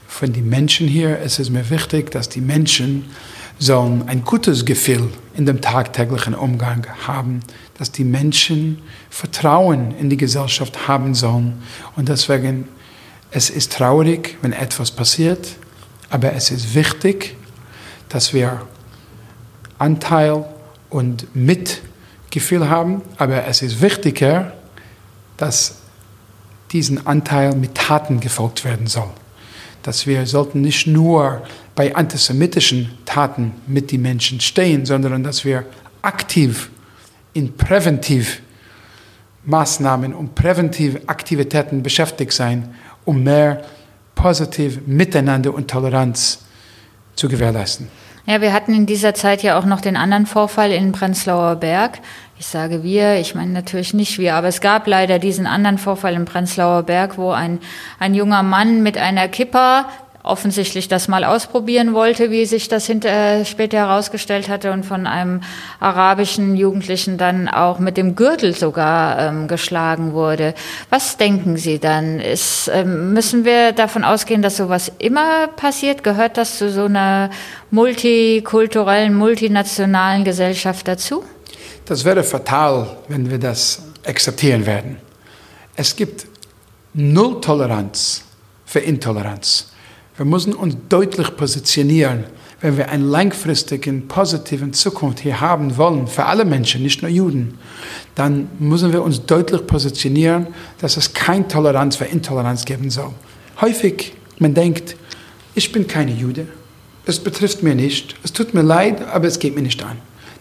von 0.08 0.32
den 0.32 0.48
Menschen 0.48 0.88
hier, 0.88 1.18
es 1.22 1.40
ist 1.40 1.50
mir 1.50 1.68
wichtig, 1.68 2.10
dass 2.10 2.30
die 2.30 2.40
Menschen 2.40 3.04
sollen 3.60 4.08
ein 4.08 4.24
gutes 4.24 4.64
Gefühl 4.64 5.10
in 5.36 5.44
dem 5.46 5.60
tagtäglichen 5.60 6.34
Umgang 6.34 6.86
haben, 7.06 7.40
dass 7.78 7.92
die 7.92 8.04
Menschen 8.04 8.80
Vertrauen 9.10 9.92
in 9.92 10.10
die 10.10 10.16
Gesellschaft 10.16 10.88
haben 10.88 11.14
sollen. 11.14 11.62
Und 11.94 12.08
deswegen, 12.08 12.68
es 13.30 13.50
ist 13.50 13.72
traurig, 13.72 14.38
wenn 14.42 14.52
etwas 14.52 14.90
passiert, 14.90 15.56
aber 16.08 16.32
es 16.32 16.50
ist 16.50 16.74
wichtig, 16.74 17.36
dass 18.08 18.32
wir 18.32 18.62
Anteil 19.78 20.46
und 20.88 21.36
Mitgefühl 21.36 22.68
haben, 22.68 23.02
aber 23.18 23.46
es 23.46 23.62
ist 23.62 23.82
wichtiger, 23.82 24.54
dass 25.36 25.76
diesen 26.72 27.06
Anteil 27.06 27.54
mit 27.54 27.74
Taten 27.74 28.20
gefolgt 28.20 28.64
werden 28.64 28.86
soll. 28.86 29.10
Dass 29.82 30.06
wir 30.06 30.26
sollten 30.26 30.60
nicht 30.60 30.86
nur 30.86 31.42
bei 31.74 31.94
antisemitischen 31.94 32.98
Taten 33.04 33.52
mit 33.66 33.92
den 33.92 34.02
Menschen 34.02 34.40
stehen, 34.40 34.84
sondern 34.86 35.22
dass 35.22 35.44
wir 35.44 35.64
aktiv 36.02 36.70
in 37.32 37.56
präventiv 37.56 38.42
Maßnahmen 39.44 40.14
und 40.14 40.34
präventive 40.34 41.00
Aktivitäten 41.06 41.82
beschäftigt 41.82 42.32
sein, 42.32 42.74
um 43.04 43.22
mehr 43.22 43.62
positiv 44.14 44.80
Miteinander 44.86 45.54
und 45.54 45.70
Toleranz 45.70 46.44
zu 47.14 47.28
gewährleisten. 47.28 47.88
Ja, 48.26 48.40
wir 48.40 48.52
hatten 48.52 48.74
in 48.74 48.86
dieser 48.86 49.14
Zeit 49.14 49.42
ja 49.42 49.58
auch 49.58 49.64
noch 49.64 49.80
den 49.80 49.96
anderen 49.96 50.26
Vorfall 50.26 50.72
in 50.72 50.92
Prenzlauer 50.92 51.56
Berg. 51.56 51.98
Ich 52.40 52.46
sage 52.46 52.82
wir, 52.82 53.16
ich 53.16 53.34
meine 53.34 53.50
natürlich 53.50 53.92
nicht 53.92 54.18
wir, 54.18 54.34
aber 54.34 54.48
es 54.48 54.62
gab 54.62 54.86
leider 54.86 55.18
diesen 55.18 55.46
anderen 55.46 55.76
Vorfall 55.76 56.14
in 56.14 56.24
Prenzlauer 56.24 56.84
Berg, 56.84 57.18
wo 57.18 57.32
ein, 57.32 57.58
ein 57.98 58.14
junger 58.14 58.42
Mann 58.42 58.82
mit 58.82 58.96
einer 58.96 59.28
Kippa 59.28 59.90
offensichtlich 60.22 60.88
das 60.88 61.06
mal 61.06 61.24
ausprobieren 61.24 61.92
wollte, 61.92 62.30
wie 62.30 62.46
sich 62.46 62.68
das 62.68 62.86
hinter, 62.86 63.44
später 63.44 63.76
herausgestellt 63.76 64.48
hatte 64.48 64.72
und 64.72 64.86
von 64.86 65.06
einem 65.06 65.42
arabischen 65.80 66.56
Jugendlichen 66.56 67.18
dann 67.18 67.46
auch 67.46 67.78
mit 67.78 67.98
dem 67.98 68.16
Gürtel 68.16 68.54
sogar 68.54 69.18
ähm, 69.18 69.46
geschlagen 69.46 70.14
wurde. 70.14 70.54
Was 70.88 71.18
denken 71.18 71.58
Sie 71.58 71.78
dann? 71.78 72.20
Ist, 72.20 72.70
ähm, 72.72 73.12
müssen 73.12 73.44
wir 73.44 73.72
davon 73.72 74.02
ausgehen, 74.02 74.40
dass 74.40 74.56
sowas 74.56 74.90
immer 74.98 75.46
passiert? 75.48 76.02
Gehört 76.02 76.38
das 76.38 76.56
zu 76.56 76.70
so 76.70 76.86
einer 76.86 77.28
multikulturellen, 77.70 79.14
multinationalen 79.14 80.24
Gesellschaft 80.24 80.88
dazu? 80.88 81.22
Das 81.90 82.04
wäre 82.04 82.22
fatal, 82.22 82.98
wenn 83.08 83.28
wir 83.28 83.38
das 83.38 83.82
akzeptieren 84.06 84.64
werden. 84.64 84.98
Es 85.74 85.96
gibt 85.96 86.24
Null 86.94 87.40
Toleranz 87.40 88.22
für 88.64 88.78
Intoleranz. 88.78 89.72
Wir 90.16 90.24
müssen 90.24 90.52
uns 90.52 90.76
deutlich 90.88 91.36
positionieren, 91.36 92.26
wenn 92.60 92.76
wir 92.76 92.90
eine 92.90 93.02
langfristige, 93.02 93.92
positive 94.06 94.70
Zukunft 94.70 95.18
hier 95.18 95.40
haben 95.40 95.76
wollen, 95.78 96.06
für 96.06 96.26
alle 96.26 96.44
Menschen, 96.44 96.84
nicht 96.84 97.02
nur 97.02 97.10
Juden, 97.10 97.58
dann 98.14 98.48
müssen 98.60 98.92
wir 98.92 99.02
uns 99.02 99.26
deutlich 99.26 99.66
positionieren, 99.66 100.46
dass 100.78 100.96
es 100.96 101.12
keine 101.12 101.48
Toleranz 101.48 101.96
für 101.96 102.04
Intoleranz 102.04 102.64
geben 102.64 102.90
soll. 102.90 103.10
Häufig, 103.60 104.12
man 104.38 104.54
denkt, 104.54 104.94
ich 105.56 105.72
bin 105.72 105.88
keine 105.88 106.12
Jude, 106.12 106.46
es 107.04 107.18
betrifft 107.18 107.64
mir 107.64 107.74
nicht, 107.74 108.14
es 108.22 108.32
tut 108.32 108.54
mir 108.54 108.62
leid, 108.62 109.02
aber 109.08 109.26
es 109.26 109.40
geht 109.40 109.56
mir 109.56 109.62
nicht 109.62 109.82
an. 109.82 109.98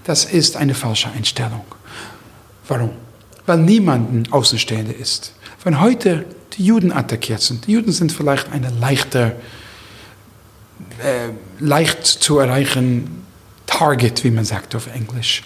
Das 0.10 0.26
ist 0.26 0.58
eine 0.58 0.74
falsche 0.74 1.08
Einstellung. 1.12 1.62
Warum? 2.68 2.90
Weil 3.46 3.60
niemand 3.60 4.34
Außenstehende 4.34 4.92
ist. 4.92 5.34
Wenn 5.64 5.80
heute 5.80 6.26
die 6.54 6.66
Juden 6.66 6.92
attackiert 6.92 7.42
sind, 7.42 7.68
die 7.68 7.74
Juden 7.74 7.92
sind 7.92 8.12
vielleicht 8.12 8.52
eine 8.52 8.72
leichte 8.72 9.36
äh, 11.04 11.30
leicht 11.60 12.08
zu 12.08 12.40
erreichen 12.40 13.24
Target, 13.68 14.24
wie 14.24 14.32
man 14.32 14.46
sagt 14.46 14.74
auf 14.74 14.88
Englisch. 14.88 15.44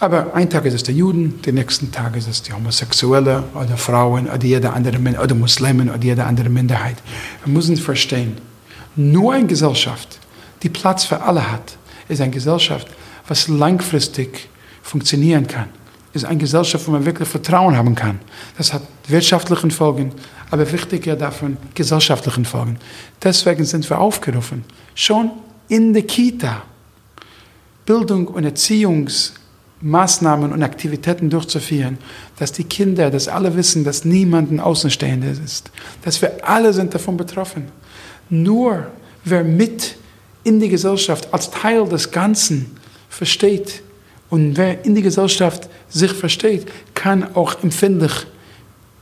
Aber 0.00 0.34
ein 0.34 0.50
Tag 0.50 0.66
ist 0.66 0.74
es 0.74 0.82
der 0.82 0.94
Juden, 0.94 1.40
den 1.40 1.54
nächsten 1.54 1.90
Tag 1.90 2.14
ist 2.14 2.28
es 2.28 2.42
die 2.42 2.52
Homosexuelle 2.52 3.44
oder 3.54 3.78
Frauen 3.78 4.28
oder 4.28 4.44
jede 4.44 4.70
andere 4.74 4.98
oder 5.18 5.34
Muslimen 5.34 5.88
oder 5.88 6.04
jede 6.04 6.24
andere 6.24 6.50
Minderheit. 6.50 6.96
Wir 7.42 7.54
müssen 7.54 7.78
verstehen, 7.78 8.36
nur 8.96 9.32
eine 9.32 9.46
Gesellschaft, 9.46 10.18
die 10.62 10.68
Platz 10.68 11.04
für 11.04 11.22
alle 11.22 11.50
hat, 11.50 11.78
ist 12.10 12.20
eine 12.20 12.32
Gesellschaft, 12.32 12.86
was 13.28 13.48
langfristig 13.48 14.48
funktionieren 14.82 15.46
kann. 15.46 15.68
Ist 16.12 16.24
eine 16.24 16.38
Gesellschaft, 16.38 16.86
wo 16.86 16.92
man 16.92 17.04
wirklich 17.04 17.28
Vertrauen 17.28 17.76
haben 17.76 17.94
kann. 17.94 18.20
Das 18.56 18.72
hat 18.72 18.82
wirtschaftlichen 19.08 19.70
Folgen, 19.70 20.12
aber 20.50 20.70
wichtiger 20.70 21.16
davon 21.16 21.56
gesellschaftlichen 21.74 22.44
Folgen. 22.44 22.78
Deswegen 23.22 23.64
sind 23.64 23.88
wir 23.90 23.98
aufgerufen, 23.98 24.64
schon 24.94 25.30
in 25.68 25.92
der 25.92 26.02
Kita 26.02 26.62
Bildung 27.86 28.28
und 28.28 28.44
Erziehungsmaßnahmen 28.44 30.52
und 30.52 30.62
Aktivitäten 30.62 31.28
durchzuführen, 31.28 31.98
dass 32.38 32.52
die 32.52 32.64
Kinder, 32.64 33.10
dass 33.10 33.28
alle 33.28 33.56
wissen, 33.56 33.84
dass 33.84 34.04
niemand 34.04 34.50
ein 34.50 34.60
Außenstehender 34.60 35.32
ist, 35.32 35.70
dass 36.02 36.22
wir 36.22 36.38
alle 36.42 36.72
sind 36.72 36.94
davon 36.94 37.16
betroffen. 37.16 37.66
Nur 38.30 38.86
wer 39.24 39.44
mit 39.44 39.96
in 40.44 40.60
die 40.60 40.68
Gesellschaft 40.68 41.32
als 41.32 41.50
Teil 41.50 41.86
des 41.88 42.10
Ganzen 42.10 42.76
versteht 43.14 43.82
und 44.30 44.56
wer 44.56 44.84
in 44.84 44.94
die 44.94 45.02
Gesellschaft 45.02 45.68
sich 45.88 46.12
versteht, 46.12 46.66
kann 46.94 47.34
auch 47.36 47.62
empfindlich 47.62 48.26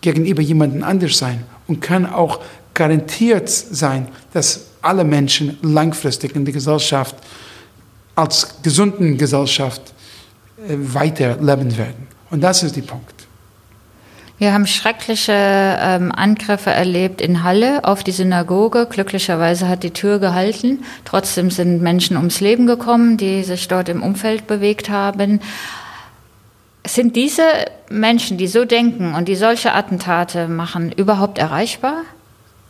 gegenüber 0.01 0.43
jemandem 0.43 0.83
anders 0.83 1.17
sein 1.17 1.45
und 1.67 1.81
kann 1.81 2.05
auch 2.05 2.41
garantiert 2.75 3.49
sein, 3.49 4.09
dass 4.33 4.67
alle 4.83 5.05
Menschen 5.05 5.59
langfristig 5.63 6.35
in 6.37 6.45
der 6.45 6.53
Gesellschaft 6.53 7.17
als 8.15 8.57
gesunden 8.63 9.17
Gesellschaft 9.17 9.81
äh, 10.69 10.75
weiterleben 10.77 11.77
werden. 11.79 12.07
Und 12.31 12.43
das 12.43 12.63
ist 12.63 12.77
der 12.77 12.83
Punkt. 12.83 13.22
Wir 14.43 14.55
haben 14.55 14.67
schreckliche 14.67 15.33
ähm, 15.33 16.11
Angriffe 16.11 16.71
erlebt 16.71 17.21
in 17.21 17.45
Halle 17.45 17.85
auf 17.85 18.03
die 18.03 18.11
Synagoge. 18.11 18.89
Glücklicherweise 18.91 19.69
hat 19.69 19.85
die 19.85 19.93
Tür 19.93 20.19
gehalten. 20.19 20.83
Trotzdem 21.05 21.49
sind 21.53 21.81
Menschen 21.81 22.17
ums 22.17 22.41
Leben 22.41 22.67
gekommen, 22.67 23.17
die 23.17 23.45
sich 23.45 23.69
dort 23.69 23.89
im 23.89 24.03
Umfeld 24.03 24.49
bewegt 24.49 24.91
haben. 24.91 25.39
Sind 26.85 27.15
diese 27.15 27.45
Menschen, 27.89 28.37
die 28.37 28.49
so 28.49 28.65
denken 28.65 29.15
und 29.15 29.29
die 29.29 29.37
solche 29.37 29.75
Attentate 29.75 30.49
machen, 30.49 30.91
überhaupt 30.91 31.39
erreichbar? 31.39 31.99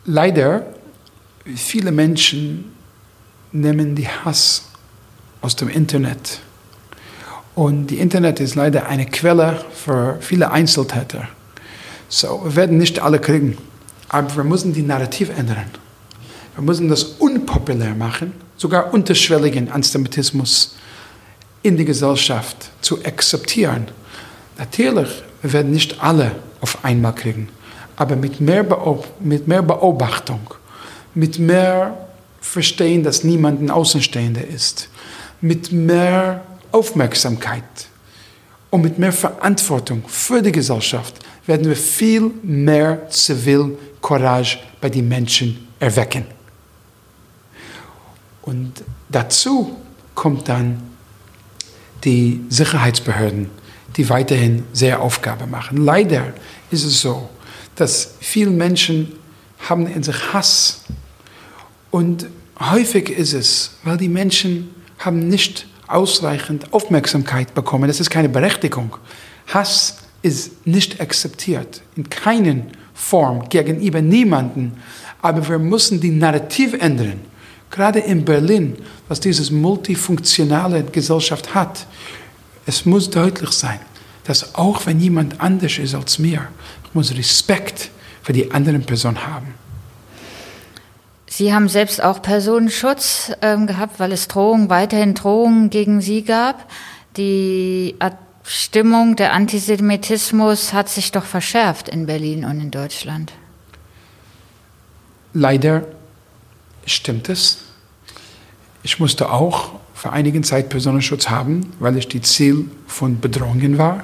Leider, 0.05 0.67
viele 1.55 1.91
Menschen 1.91 2.71
nehmen 3.51 3.95
die 3.95 4.07
Hass 4.07 4.65
aus 5.41 5.55
dem 5.55 5.69
Internet. 5.69 6.39
Und 7.55 7.87
die 7.87 7.97
Internet 7.97 8.39
ist 8.41 8.53
leider 8.53 8.85
eine 8.85 9.07
Quelle 9.07 9.65
für 9.73 10.17
viele 10.21 10.51
Einzeltäter. 10.51 11.29
So, 12.09 12.41
wir 12.43 12.55
werden 12.55 12.77
nicht 12.77 12.99
alle 12.99 13.19
kriegen, 13.19 13.57
aber 14.09 14.35
wir 14.35 14.43
müssen 14.43 14.73
die 14.73 14.83
Narrativ 14.83 15.29
ändern. 15.37 15.65
Wir 16.55 16.63
müssen 16.63 16.87
das 16.87 17.03
unpopulär 17.03 17.95
machen, 17.95 18.33
sogar 18.57 18.93
unterschwelligen 18.93 19.71
Antisemitismus 19.71 20.75
in 21.63 21.77
die 21.77 21.85
Gesellschaft 21.85 22.69
zu 22.81 23.03
akzeptieren. 23.03 23.87
Natürlich, 24.57 25.09
wir 25.41 25.53
werden 25.53 25.71
nicht 25.71 26.03
alle 26.03 26.33
auf 26.61 26.85
einmal 26.85 27.15
kriegen, 27.15 27.49
aber 27.95 28.15
mit 28.15 28.39
mehr, 28.39 28.65
mit 29.19 29.47
mehr 29.47 29.61
Beobachtung, 29.61 30.41
mit 31.15 31.39
mehr 31.39 31.97
Verstehen, 32.41 33.03
dass 33.03 33.23
niemand 33.23 33.61
ein 33.61 33.71
Außenstehender 33.71 34.45
ist, 34.45 34.89
mit 35.41 35.71
mehr 35.71 36.43
Aufmerksamkeit 36.71 37.63
und 38.69 38.81
mit 38.81 38.99
mehr 38.99 39.13
Verantwortung 39.13 40.03
für 40.07 40.41
die 40.41 40.51
Gesellschaft 40.51 41.15
werden 41.45 41.67
wir 41.67 41.75
viel 41.75 42.31
mehr 42.41 43.09
Zivilcourage 43.09 44.59
bei 44.79 44.89
den 44.89 45.07
Menschen 45.07 45.67
erwecken. 45.79 46.25
Und 48.41 48.83
dazu 49.09 49.77
kommt 50.15 50.47
dann 50.49 50.81
die 52.03 52.41
Sicherheitsbehörden 52.49 53.49
die 53.95 54.09
weiterhin 54.09 54.63
sehr 54.73 55.01
Aufgabe 55.01 55.45
machen. 55.47 55.77
Leider 55.77 56.33
ist 56.71 56.83
es 56.83 57.01
so, 57.01 57.29
dass 57.75 58.15
viele 58.19 58.49
Menschen 58.49 59.13
haben 59.59 59.87
in 59.87 60.03
sich 60.03 60.33
Hass 60.33 60.81
und 61.91 62.27
häufig 62.59 63.09
ist 63.09 63.33
es, 63.33 63.71
weil 63.83 63.97
die 63.97 64.09
Menschen 64.09 64.73
haben 64.99 65.27
nicht 65.27 65.67
ausreichend 65.87 66.73
Aufmerksamkeit 66.73 67.53
bekommen. 67.53 67.87
Das 67.87 67.99
ist 67.99 68.09
keine 68.09 68.29
Berechtigung. 68.29 68.97
Hass 69.47 69.97
ist 70.23 70.65
nicht 70.65 70.99
akzeptiert 70.99 71.81
in 71.95 72.09
keiner 72.09 72.63
Form 72.93 73.47
gegenüber 73.49 74.01
niemanden. 74.01 74.73
Aber 75.21 75.47
wir 75.47 75.59
müssen 75.59 75.99
die 75.99 76.11
Narrativ 76.11 76.73
ändern. 76.73 77.19
Gerade 77.69 77.99
in 77.99 78.25
Berlin, 78.25 78.75
was 79.07 79.19
diese 79.19 79.53
multifunktionale 79.53 80.83
Gesellschaft 80.83 81.53
hat, 81.53 81.85
es 82.65 82.85
muss 82.85 83.09
deutlich 83.09 83.51
sein, 83.51 83.79
dass 84.23 84.55
auch 84.55 84.85
wenn 84.85 84.99
jemand 84.99 85.41
anders 85.41 85.77
ist 85.77 85.93
als 85.93 86.19
mir, 86.19 86.47
ich 86.87 86.93
muss 86.93 87.15
Respekt 87.15 87.89
für 88.21 88.33
die 88.33 88.51
andere 88.51 88.79
Person 88.79 89.25
haben. 89.25 89.53
Sie 91.27 91.51
haben 91.51 91.67
selbst 91.67 92.01
auch 92.01 92.21
Personenschutz 92.21 93.31
ähm, 93.41 93.65
gehabt, 93.65 93.99
weil 93.99 94.11
es 94.11 94.27
Drohungen, 94.27 94.69
weiterhin 94.69 95.15
Drohungen 95.15 95.71
gegen 95.71 95.99
Sie 95.99 96.23
gab. 96.23 96.69
Die 97.17 97.95
Stimmung, 98.43 99.15
der 99.15 99.33
Antisemitismus 99.33 100.73
hat 100.73 100.89
sich 100.89 101.11
doch 101.11 101.23
verschärft 101.23 101.87
in 101.87 102.05
Berlin 102.05 102.43
und 102.43 102.59
in 102.59 102.71
Deutschland. 102.71 103.31
Leider 105.33 105.85
stimmt 106.85 107.29
es. 107.29 107.59
Ich 108.83 108.99
musste 108.99 109.31
auch 109.31 109.71
für 109.93 110.11
einige 110.11 110.41
Zeit 110.41 110.69
Personenschutz 110.69 111.29
haben, 111.29 111.71
weil 111.79 111.97
ich 111.97 112.09
die 112.09 112.21
Ziel 112.21 112.69
von 112.87 113.19
Bedrohungen 113.21 113.77
war. 113.77 114.03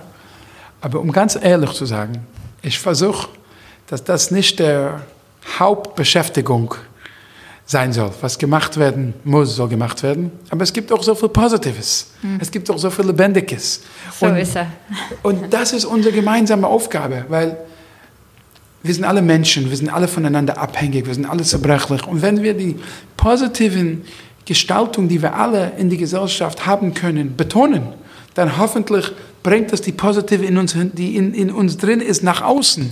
Aber 0.79 1.01
um 1.01 1.12
ganz 1.12 1.36
ehrlich 1.36 1.72
zu 1.74 1.86
sagen, 1.86 2.25
ich 2.62 2.79
versuche, 2.79 3.27
dass 3.88 4.03
das 4.03 4.31
nicht 4.31 4.60
der 4.60 5.05
Hauptbeschäftigung 5.58 6.75
sein 7.69 7.93
soll. 7.93 8.11
Was 8.21 8.39
gemacht 8.39 8.77
werden 8.77 9.13
muss, 9.23 9.55
soll 9.55 9.69
gemacht 9.69 10.01
werden. 10.01 10.31
Aber 10.49 10.63
es 10.63 10.73
gibt 10.73 10.91
auch 10.91 11.03
so 11.03 11.13
viel 11.13 11.29
Positives. 11.29 12.07
Mhm. 12.23 12.39
Es 12.41 12.49
gibt 12.49 12.67
auch 12.71 12.79
so 12.79 12.89
viel 12.89 13.05
Lebendiges. 13.05 13.81
So 14.19 14.25
und, 14.25 14.38
ist 14.38 14.55
er. 14.55 14.71
und 15.21 15.53
das 15.53 15.71
ist 15.73 15.85
unsere 15.85 16.15
gemeinsame 16.15 16.65
Aufgabe, 16.65 17.25
weil 17.29 17.57
wir 18.81 18.91
sind 18.91 19.03
alle 19.03 19.21
Menschen, 19.21 19.69
wir 19.69 19.77
sind 19.77 19.93
alle 19.93 20.07
voneinander 20.07 20.57
abhängig, 20.57 21.05
wir 21.05 21.13
sind 21.13 21.27
alle 21.27 21.43
zerbrechlich. 21.43 22.07
Und 22.07 22.23
wenn 22.23 22.41
wir 22.41 22.55
die 22.55 22.75
positiven 23.17 24.01
Gestaltung, 24.45 25.07
die 25.07 25.21
wir 25.21 25.35
alle 25.35 25.73
in 25.77 25.91
die 25.91 25.97
Gesellschaft 25.97 26.65
haben 26.65 26.95
können, 26.95 27.38
betonen, 27.38 27.83
dann 28.33 28.57
hoffentlich 28.57 29.11
bringt 29.43 29.71
das 29.71 29.81
die 29.81 29.91
positive 29.91 30.43
in 30.43 30.57
uns, 30.57 30.75
die 30.75 31.15
in, 31.15 31.35
in 31.35 31.51
uns 31.51 31.77
drin 31.77 32.01
ist, 32.01 32.23
nach 32.23 32.41
außen. 32.41 32.91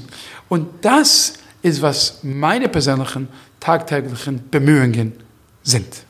Und 0.50 0.68
das 0.82 1.34
ist, 1.68 1.82
was 1.82 2.20
meine 2.24 2.70
persönlichen 2.70 3.28
tagtäglichen 3.60 4.50
Bemühungen 4.50 5.14
sind. 5.64 6.07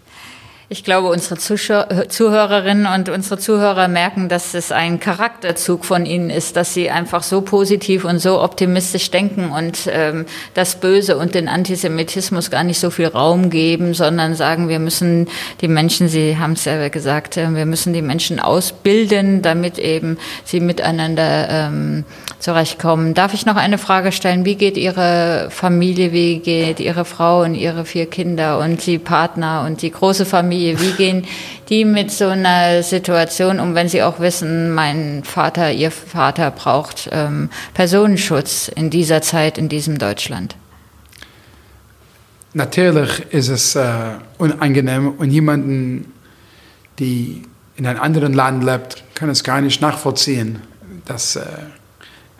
Ich 0.69 0.83
glaube, 0.83 1.07
unsere 1.07 1.38
Zuhörerinnen 1.38 2.88
und 2.88 3.07
unsere 3.07 3.38
Zuhörer 3.39 3.88
merken, 3.88 4.27
dass 4.27 4.53
es 4.53 4.74
ein 4.74 5.00
Charakterzug 5.00 5.86
von 5.86 6.05
ihnen 6.05 6.29
ist, 6.29 6.57
dass 6.57 6.74
sie 6.74 6.89
einfach 6.89 7.24
so 7.24 7.39
positiv 7.39 8.03
und 8.03 8.19
so 8.19 8.41
optimistisch 8.41 9.09
denken 9.09 9.51
und 9.51 9.88
ähm, 9.89 10.25
das 10.55 10.75
Böse 10.75 11.15
und 11.15 11.36
den 11.36 11.47
Antisemitismus 11.47 12.51
gar 12.51 12.65
nicht 12.65 12.81
so 12.81 12.89
viel 12.89 13.07
Raum 13.07 13.50
geben, 13.50 13.93
sondern 13.93 14.36
sagen, 14.36 14.67
wir 14.67 14.79
müssen 14.79 15.29
die 15.62 15.69
Menschen, 15.69 16.09
Sie 16.09 16.38
haben 16.38 16.51
es 16.51 16.65
ja 16.65 16.89
gesagt, 16.89 17.38
äh, 17.38 17.50
wir 17.55 17.65
müssen 17.65 17.93
die 17.93 18.01
Menschen 18.01 18.41
ausbilden, 18.41 19.41
damit 19.41 19.79
eben 19.79 20.17
sie 20.43 20.59
miteinander 20.59 21.47
ähm, 21.50 22.03
zurechtkommen. 22.39 23.13
Darf 23.13 23.33
ich 23.33 23.45
noch 23.45 23.55
eine 23.55 23.77
Frage 23.77 24.12
stellen? 24.12 24.45
Wie 24.45 24.55
geht 24.55 24.77
Ihre 24.77 25.47
Familie, 25.50 26.12
wie 26.12 26.39
geht 26.39 26.79
Ihre 26.79 27.05
Frau 27.05 27.41
und 27.41 27.55
Ihre 27.55 27.86
vier 27.86 28.05
Kinder 28.05 28.59
und 28.59 28.86
die 28.86 29.00
Partner 29.00 29.63
und 29.65 29.81
die 29.81 29.91
große 29.91 30.25
Familie, 30.25 30.56
wie 30.57 30.91
gehen 30.91 31.25
die 31.69 31.85
mit 31.85 32.11
so 32.11 32.27
einer 32.27 32.81
Situation 32.83 33.59
um, 33.59 33.75
wenn 33.75 33.89
sie 33.89 34.01
auch 34.03 34.19
wissen, 34.19 34.73
mein 34.73 35.23
Vater, 35.23 35.71
Ihr 35.71 35.91
Vater 35.91 36.51
braucht 36.51 37.09
ähm, 37.11 37.49
Personenschutz 37.73 38.69
in 38.73 38.89
dieser 38.89 39.21
Zeit, 39.21 39.57
in 39.57 39.69
diesem 39.69 39.97
Deutschland? 39.97 40.55
Natürlich 42.53 43.19
ist 43.31 43.49
es 43.49 43.75
äh, 43.75 44.13
unangenehm 44.37 45.13
und 45.17 45.29
jemanden, 45.29 46.13
die 46.99 47.43
in 47.75 47.85
einem 47.85 47.99
anderen 47.99 48.33
Land 48.33 48.63
lebt, 48.63 49.03
kann 49.13 49.29
es 49.29 49.43
gar 49.43 49.61
nicht 49.61 49.81
nachvollziehen, 49.81 50.61
dass 51.05 51.35
äh, 51.35 51.45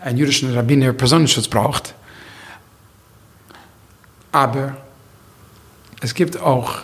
ein 0.00 0.16
jüdischen 0.16 0.52
Rabbiner 0.54 0.92
Personenschutz 0.92 1.48
braucht. 1.48 1.94
Aber 4.32 4.76
es 6.00 6.14
gibt 6.14 6.40
auch 6.40 6.78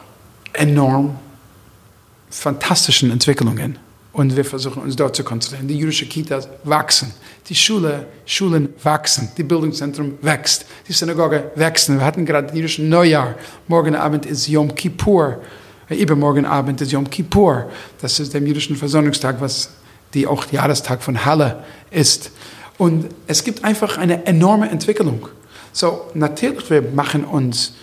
enorm 0.53 1.19
fantastische 2.35 3.07
Entwicklungen 3.07 3.79
und 4.13 4.37
wir 4.37 4.45
versuchen 4.45 4.83
uns 4.83 4.97
dort 4.97 5.15
zu 5.17 5.25
konzentrieren. 5.25 5.69
Die 5.69 5.79
jüdischen 5.79 6.09
Kitas 6.09 6.49
wachsen, 6.65 7.13
die 7.49 7.55
Schule, 7.55 8.07
Schulen 8.27 8.69
wachsen, 8.83 9.29
die 9.37 9.43
Bildungszentrum 9.43 10.19
wächst, 10.21 10.67
die 10.89 10.93
Synagoge 10.93 11.51
wächst. 11.55 11.89
Wir 11.89 12.05
hatten 12.05 12.27
gerade 12.27 12.49
das 12.49 12.57
jüdische 12.57 12.83
Neujahr. 12.83 13.35
Morgen 13.69 13.95
Abend 13.95 14.27
ist 14.27 14.49
Yom 14.49 14.75
Kippur. 14.75 15.41
Äh, 15.89 15.97
übermorgen 15.97 16.45
Abend 16.45 16.81
ist 16.81 16.93
Yom 16.93 17.09
Kippur. 17.09 17.71
Das 18.01 18.19
ist 18.19 18.35
der 18.35 18.41
jüdischen 18.41 18.77
Versöhnungstag, 18.77 19.41
was 19.41 19.71
die 20.13 20.27
auch 20.27 20.51
Jahrestag 20.51 21.03
von 21.03 21.25
Halle 21.25 21.65
ist. 21.91 22.31
Und 22.79 23.07
es 23.27 23.45
gibt 23.45 23.65
einfach 23.65 23.97
eine 23.99 24.27
enorme 24.27 24.69
Entwicklung. 24.69 25.29
So, 25.73 26.11
natürlich, 26.15 26.69
wir 26.71 26.83
machen 26.83 27.25
uns 27.25 27.75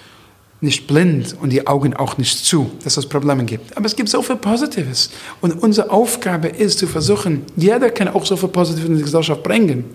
nicht 0.62 0.86
blind 0.86 1.36
und 1.42 1.50
die 1.50 1.66
Augen 1.66 1.96
auch 1.96 2.20
nicht 2.20 2.46
zu, 2.46 2.70
dass 2.84 2.96
es 2.96 3.08
Probleme 3.08 3.44
gibt. 3.46 3.76
Aber 3.76 3.88
es 3.88 3.96
gibt 3.96 4.10
so 4.10 4.22
viel 4.22 4.36
Positives. 4.36 5.10
Und 5.42 5.54
unsere 5.64 5.90
Aufgabe 5.90 6.50
ist 6.50 6.78
zu 6.78 6.86
versuchen, 6.86 7.42
jeder 7.56 7.90
kann 7.90 8.08
auch 8.08 8.26
so 8.28 8.38
viel 8.38 8.50
Positives 8.50 8.88
in 8.88 8.96
die 8.98 9.02
Gesellschaft 9.02 9.42
bringen. 9.42 9.86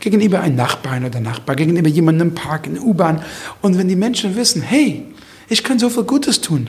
Gegenüber 0.00 0.40
einem 0.40 0.56
Nachbarn 0.56 1.04
oder 1.04 1.20
Nachbar, 1.20 1.54
gegenüber 1.54 1.88
jemandem 1.88 2.28
im 2.28 2.34
Park, 2.34 2.66
in 2.66 2.74
der 2.74 2.82
U-Bahn. 2.82 3.22
Und 3.62 3.78
wenn 3.78 3.86
die 3.86 3.96
Menschen 3.96 4.34
wissen, 4.34 4.60
hey, 4.60 5.04
ich 5.48 5.62
kann 5.62 5.78
so 5.78 5.88
viel 5.88 6.02
Gutes 6.02 6.40
tun. 6.40 6.68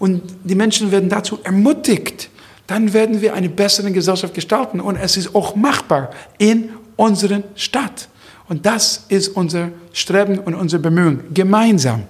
Und 0.00 0.22
die 0.42 0.56
Menschen 0.56 0.90
werden 0.90 1.08
dazu 1.08 1.38
ermutigt, 1.44 2.28
dann 2.66 2.92
werden 2.92 3.20
wir 3.20 3.34
eine 3.34 3.48
bessere 3.48 3.92
Gesellschaft 3.92 4.34
gestalten. 4.34 4.80
Und 4.80 4.96
es 4.96 5.16
ist 5.16 5.32
auch 5.34 5.54
machbar 5.54 6.10
in 6.38 6.70
unseren 6.96 7.44
Stadt. 7.54 8.08
Und 8.48 8.66
das 8.66 9.04
ist 9.08 9.28
unser 9.28 9.68
Streben 9.92 10.40
und 10.40 10.54
unsere 10.56 10.82
Bemühungen 10.82 11.22
gemeinsam. 11.32 12.02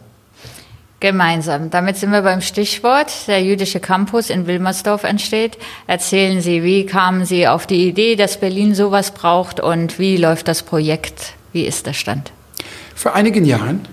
Gemeinsam. 1.00 1.70
Damit 1.70 1.96
sind 1.96 2.12
wir 2.12 2.20
beim 2.20 2.42
Stichwort. 2.42 3.26
Der 3.26 3.42
jüdische 3.42 3.80
Campus 3.80 4.28
in 4.28 4.46
Wilmersdorf 4.46 5.04
entsteht. 5.04 5.56
Erzählen 5.86 6.42
Sie, 6.42 6.62
wie 6.62 6.84
kamen 6.84 7.24
Sie 7.24 7.48
auf 7.48 7.66
die 7.66 7.88
Idee, 7.88 8.16
dass 8.16 8.38
Berlin 8.38 8.74
sowas 8.74 9.12
braucht 9.12 9.60
und 9.60 9.98
wie 9.98 10.18
läuft 10.18 10.46
das 10.46 10.62
Projekt? 10.62 11.32
Wie 11.52 11.64
ist 11.64 11.86
der 11.86 11.94
Stand? 11.94 12.32
Vor 12.94 13.14
einigen 13.14 13.46
Jahren 13.46 13.88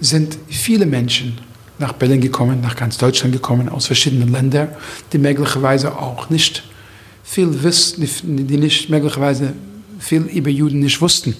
sind 0.00 0.36
viele 0.48 0.84
Menschen 0.84 1.38
nach 1.78 1.94
Berlin 1.94 2.20
gekommen, 2.20 2.60
nach 2.60 2.76
ganz 2.76 2.98
Deutschland 2.98 3.32
gekommen, 3.32 3.70
aus 3.70 3.86
verschiedenen 3.86 4.30
Ländern, 4.30 4.68
die 5.14 5.18
möglicherweise 5.18 5.96
auch 5.96 6.28
nicht 6.28 6.62
viel 7.24 7.62
wissen, 7.62 8.46
die 8.46 8.58
nicht 8.58 8.90
möglicherweise 8.90 9.54
viel 9.98 10.22
über 10.22 10.50
Juden 10.50 10.80
nicht 10.80 11.00
wussten. 11.00 11.34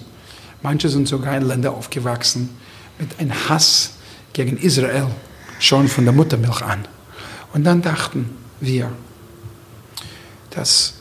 Manche 0.62 0.88
sind 0.88 1.09
sogar 1.09 1.37
in 1.37 1.46
Ländern 1.46 1.74
aufgewachsen 1.74 2.48
mit 2.98 3.18
einem 3.18 3.35
Hass 3.50 3.98
gegen 4.33 4.57
Israel, 4.57 5.09
schon 5.59 5.88
von 5.88 6.05
der 6.05 6.12
Muttermilch 6.12 6.62
an. 6.62 6.87
Und 7.53 7.64
dann 7.64 7.83
dachten 7.83 8.31
wir, 8.61 8.90
dass 10.51 10.95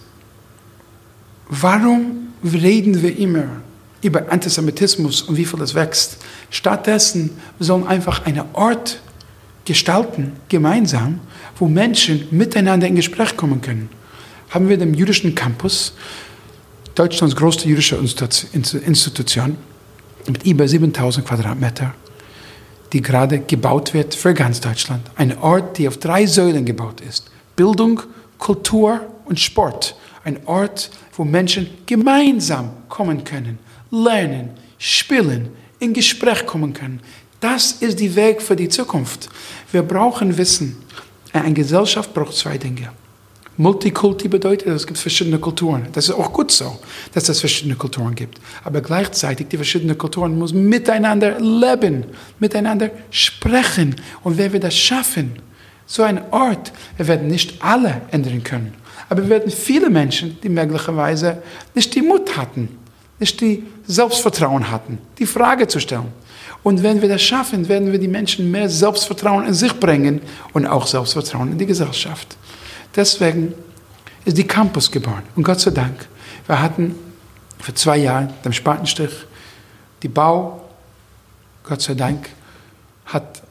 warum 1.48 2.34
reden 2.44 3.02
wir 3.02 3.18
immer 3.18 3.62
über 4.02 4.32
Antisemitismus 4.32 5.24
und 5.24 5.36
wie 5.38 5.46
viel 5.46 5.62
es 5.62 5.76
wächst? 5.76 6.18
Stattdessen 6.50 7.32
sollen 7.60 7.86
einfach 7.86 8.26
einen 8.26 8.46
Ort 8.54 9.02
gestalten, 9.65 10.34
gemeinsam, 10.48 11.20
wo 11.58 11.68
Menschen 11.68 12.28
miteinander 12.32 12.88
in 12.88 12.96
Gespräch 12.96 13.36
kommen 13.36 13.62
können. 13.62 13.89
Haben 14.50 14.70
wir 14.70 14.78
den 14.78 14.94
jüdischen 14.94 15.36
Campus 15.36 15.94
Deutschlands 16.96 17.36
größte 17.36 17.68
jüdische 17.70 17.96
Institution 17.96 19.58
mit 20.28 20.44
über 20.46 20.68
7000 20.68 21.26
Quadratmeter, 21.26 21.94
die 22.93 23.02
gerade 23.02 23.39
gebaut 23.39 23.93
wird 23.93 24.15
für 24.15 24.34
ganz 24.34 24.62
Deutschland. 24.62 25.10
Ein 25.15 25.38
Ort, 25.38 25.78
der 25.78 25.89
auf 25.89 25.97
drei 25.97 26.25
Säulen 26.25 26.65
gebaut 26.65 27.02
ist. 27.02 27.30
Bildung, 27.56 28.02
Kultur 28.38 29.02
und 29.25 29.39
Sport. 29.39 29.95
Ein 30.23 30.39
Ort, 30.45 30.89
wo 31.13 31.23
Menschen 31.23 31.69
gemeinsam 31.86 32.71
kommen 32.88 33.23
können, 33.23 33.60
lernen, 33.91 34.52
spielen, 34.78 35.49
in 35.80 35.93
Gespräch 35.93 36.45
kommen 36.45 36.73
können. 36.73 37.02
Das 37.39 37.71
ist 37.73 37.99
der 37.99 38.15
Weg 38.15 38.41
für 38.41 38.56
die 38.56 38.69
Zukunft. 38.69 39.30
Wir 39.71 39.82
brauchen 39.82 40.38
Wissen. 40.38 40.78
Eine 41.32 41.54
Gesellschaft 41.54 42.13
braucht 42.13 42.34
zwei 42.34 42.58
Dinge. 42.58 42.91
Multikulti 43.60 44.30
bedeutet, 44.30 44.69
es 44.69 44.88
gibt 44.88 44.98
verschiedene 44.98 45.38
Kulturen. 45.38 45.89
Das 45.91 46.06
ist 46.06 46.15
auch 46.15 46.32
gut 46.32 46.50
so, 46.50 46.80
dass 47.13 47.28
es 47.28 47.41
verschiedene 47.41 47.76
Kulturen 47.76 48.15
gibt. 48.15 48.39
Aber 48.63 48.80
gleichzeitig, 48.80 49.50
die 49.50 49.58
verschiedenen 49.58 49.98
Kulturen 49.98 50.39
müssen 50.39 50.69
miteinander 50.69 51.38
leben, 51.41 52.06
miteinander 52.39 52.89
sprechen. 53.12 53.98
Und 54.24 54.38
wenn 54.38 54.54
wir 54.54 54.62
das 54.62 54.78
schaffen, 54.78 55.34
so 55.86 56.04
ein 56.04 56.22
Ort, 56.32 56.72
wir 56.95 57.10
werden 57.10 57.28
nicht 57.28 57.62
alle 57.62 58.02
ändern 58.12 58.41
können. 58.45 58.74
Aber 59.10 59.24
wir 59.24 59.30
werden 59.30 59.52
viele 59.52 59.89
Menschen, 59.89 60.38
die 60.41 60.48
möglicherweise 60.48 61.39
nicht 61.76 61.93
die 61.93 62.02
Mut 62.02 62.38
hatten, 62.38 62.69
nicht 63.19 63.41
die 63.41 63.65
Selbstvertrauen 63.86 64.72
hatten, 64.72 65.00
die 65.17 65.26
Frage 65.26 65.67
zu 65.67 65.82
stellen. 65.82 66.13
Und 66.63 66.82
wenn 66.82 67.02
wir 67.02 67.10
das 67.10 67.22
schaffen, 67.22 67.67
werden 67.67 67.91
wir 67.91 68.00
die 68.00 68.08
Menschen 68.08 68.50
mehr 68.50 68.69
Selbstvertrauen 68.69 69.45
in 69.45 69.54
sich 69.54 69.74
bringen 69.74 70.22
und 70.54 70.65
auch 70.65 70.88
Selbstvertrauen 70.88 71.52
in 71.52 71.58
die 71.58 71.65
Gesellschaft. 71.65 72.38
Deswegen 72.95 73.54
ist 74.25 74.38
die 74.38 74.47
Campus 74.47 74.91
geboren. 74.91 75.23
Und 75.36 75.43
Gott 75.43 75.60
sei 75.60 75.71
Dank, 75.71 76.08
wir 76.47 76.62
hatten 76.62 76.95
vor 77.60 77.75
zwei 77.75 77.97
Jahren 77.97 78.34
den 78.43 78.54
Spatenstich, 78.54 79.12
die 80.04 80.08
Bau, 80.08 80.62
Gott 81.63 81.82
sei 81.82 81.93
Dank, 81.93 82.30
hat 83.06 83.41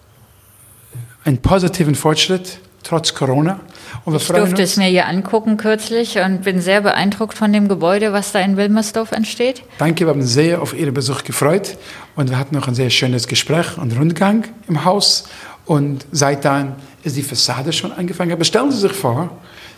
einen 1.25 1.39
positiven 1.39 1.95
Fortschritt 1.95 2.59
trotz 2.83 3.15
Corona. 3.15 3.61
Und 4.05 4.15
wir 4.15 4.21
ich 4.21 4.27
durfte 4.27 4.63
uns. 4.63 4.71
es 4.71 4.77
mir 4.77 4.87
hier 4.87 5.07
angucken 5.07 5.57
kürzlich 5.57 6.19
und 6.19 6.43
bin 6.43 6.61
sehr 6.61 6.81
beeindruckt 6.81 7.37
von 7.37 7.53
dem 7.53 7.69
Gebäude, 7.69 8.13
was 8.13 8.33
da 8.33 8.41
in 8.41 8.57
Wilmersdorf 8.57 9.13
entsteht. 9.13 9.63
Danke, 9.79 10.07
wir 10.07 10.11
haben 10.11 10.21
uns 10.21 10.33
sehr 10.33 10.63
auf 10.63 10.75
Ihren 10.75 10.95
Besuch 10.95 11.25
gefreut 11.25 11.77
und 12.17 12.31
wir 12.31 12.39
hatten 12.39 12.55
noch 12.55 12.69
ein 12.69 12.75
sehr 12.75 12.91
schönes 12.91 13.29
Gespräch 13.29 13.77
und 13.77 13.97
Rundgang 13.99 14.45
im 14.69 14.85
Haus 14.85 15.25
und 15.69 16.05
seitdem 16.11 16.73
ist 17.05 17.17
die 17.17 17.23
Fassade 17.23 17.73
schon 17.73 17.93
angefangen. 17.93 18.33
Aber 18.33 18.45
stellen 18.45 18.73
Sie 18.73 18.79
sich 18.79 18.93
vor, 18.93 19.31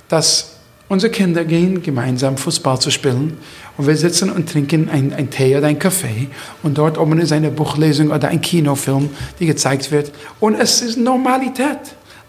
dass 0.09 0.57
Unsere 0.91 1.13
Kinder 1.13 1.45
gehen 1.45 1.83
gemeinsam 1.83 2.37
Fußball 2.37 2.81
zu 2.81 2.91
spielen 2.91 3.39
und 3.77 3.87
wir 3.87 3.97
sitzen 3.97 4.29
und 4.29 4.51
trinken 4.51 4.91
ein, 4.91 5.15
ein 5.15 5.31
Tee 5.31 5.57
oder 5.57 5.69
ein 5.69 5.79
Kaffee 5.79 6.27
und 6.65 6.77
dort 6.79 6.99
oben 6.99 7.21
ist 7.21 7.31
eine 7.31 7.53
Buchlesung 7.53 8.11
oder 8.11 8.27
ein 8.27 8.41
Kinofilm, 8.41 9.09
die 9.39 9.47
gezeigt 9.47 9.93
wird 9.93 10.11
und 10.41 10.57
es 10.57 10.83
ist 10.83 10.99
Normalität, 10.99 11.79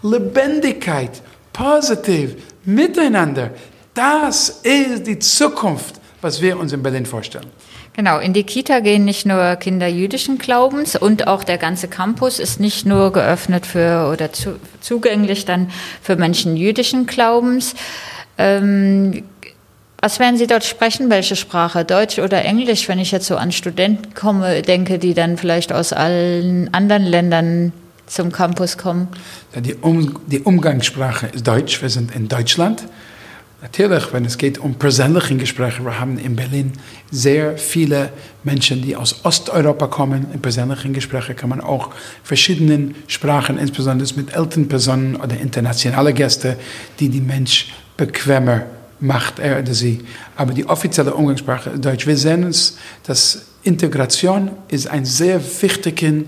Lebendigkeit, 0.04 1.22
positiv, 1.52 2.36
miteinander. 2.64 3.50
Das 3.94 4.60
ist 4.62 5.08
die 5.08 5.18
Zukunft, 5.18 5.96
was 6.20 6.40
wir 6.40 6.56
uns 6.56 6.72
in 6.72 6.84
Berlin 6.84 7.04
vorstellen. 7.04 7.48
Genau, 7.94 8.18
in 8.18 8.32
die 8.32 8.44
Kita 8.44 8.80
gehen 8.80 9.04
nicht 9.04 9.26
nur 9.26 9.56
Kinder 9.56 9.86
jüdischen 9.86 10.38
Glaubens 10.38 10.96
und 10.96 11.26
auch 11.26 11.44
der 11.44 11.58
ganze 11.58 11.88
Campus 11.88 12.38
ist 12.38 12.58
nicht 12.58 12.86
nur 12.86 13.12
geöffnet 13.12 13.66
für 13.66 14.10
oder 14.10 14.32
zu, 14.32 14.58
zugänglich 14.80 15.44
dann 15.44 15.70
für 16.00 16.16
Menschen 16.16 16.56
jüdischen 16.56 17.04
Glaubens. 17.04 17.74
Ähm, 18.38 19.24
was 20.00 20.18
werden 20.18 20.38
Sie 20.38 20.46
dort 20.46 20.64
sprechen? 20.64 21.10
Welche 21.10 21.36
Sprache? 21.36 21.84
Deutsch 21.84 22.18
oder 22.18 22.44
Englisch? 22.44 22.88
Wenn 22.88 22.98
ich 22.98 23.12
jetzt 23.12 23.26
so 23.26 23.36
an 23.36 23.52
Studenten 23.52 24.14
komme, 24.14 24.62
denke, 24.62 24.98
die 24.98 25.12
dann 25.12 25.36
vielleicht 25.36 25.72
aus 25.72 25.92
allen 25.92 26.72
anderen 26.72 27.04
Ländern 27.04 27.72
zum 28.06 28.32
Campus 28.32 28.78
kommen? 28.78 29.08
Die, 29.54 29.74
um, 29.74 30.18
die 30.26 30.40
Umgangssprache 30.40 31.26
ist 31.28 31.46
Deutsch. 31.46 31.82
Wir 31.82 31.90
sind 31.90 32.14
in 32.16 32.28
Deutschland. 32.28 32.82
Natürlich, 33.62 34.12
wenn 34.12 34.24
es 34.24 34.38
geht 34.38 34.58
um 34.58 34.74
persönliche 34.74 35.36
Gespräche, 35.36 35.84
wir 35.84 36.00
haben 36.00 36.18
in 36.18 36.34
Berlin 36.34 36.72
sehr 37.12 37.56
viele 37.56 38.10
Menschen, 38.42 38.82
die 38.82 38.96
aus 38.96 39.24
Osteuropa 39.24 39.86
kommen. 39.86 40.26
In 40.34 40.42
persönlichen 40.42 40.92
Gesprächen 40.92 41.36
kann 41.36 41.48
man 41.48 41.60
auch 41.60 41.90
verschiedene 42.24 42.92
Sprachen, 43.06 43.58
insbesondere 43.58 44.12
mit 44.16 44.34
älteren 44.34 44.66
Personen 44.66 45.14
oder 45.14 45.38
internationale 45.38 46.12
Gäste, 46.12 46.56
die 46.98 47.08
die 47.08 47.20
Mensch 47.20 47.72
bequemer 47.96 48.62
macht, 48.98 49.38
er 49.38 49.60
oder 49.60 49.74
sie. 49.74 50.00
Aber 50.34 50.52
die 50.52 50.66
offizielle 50.66 51.14
Umgangssprache 51.14 51.70
ist 51.70 51.84
Deutsch. 51.84 52.04
Wir 52.04 52.16
sehen 52.16 52.42
uns, 52.42 52.78
dass 53.04 53.46
Integration 53.62 54.50
ist 54.66 54.88
ein 54.88 55.04
sehr 55.04 55.40
wichtiges 55.40 56.24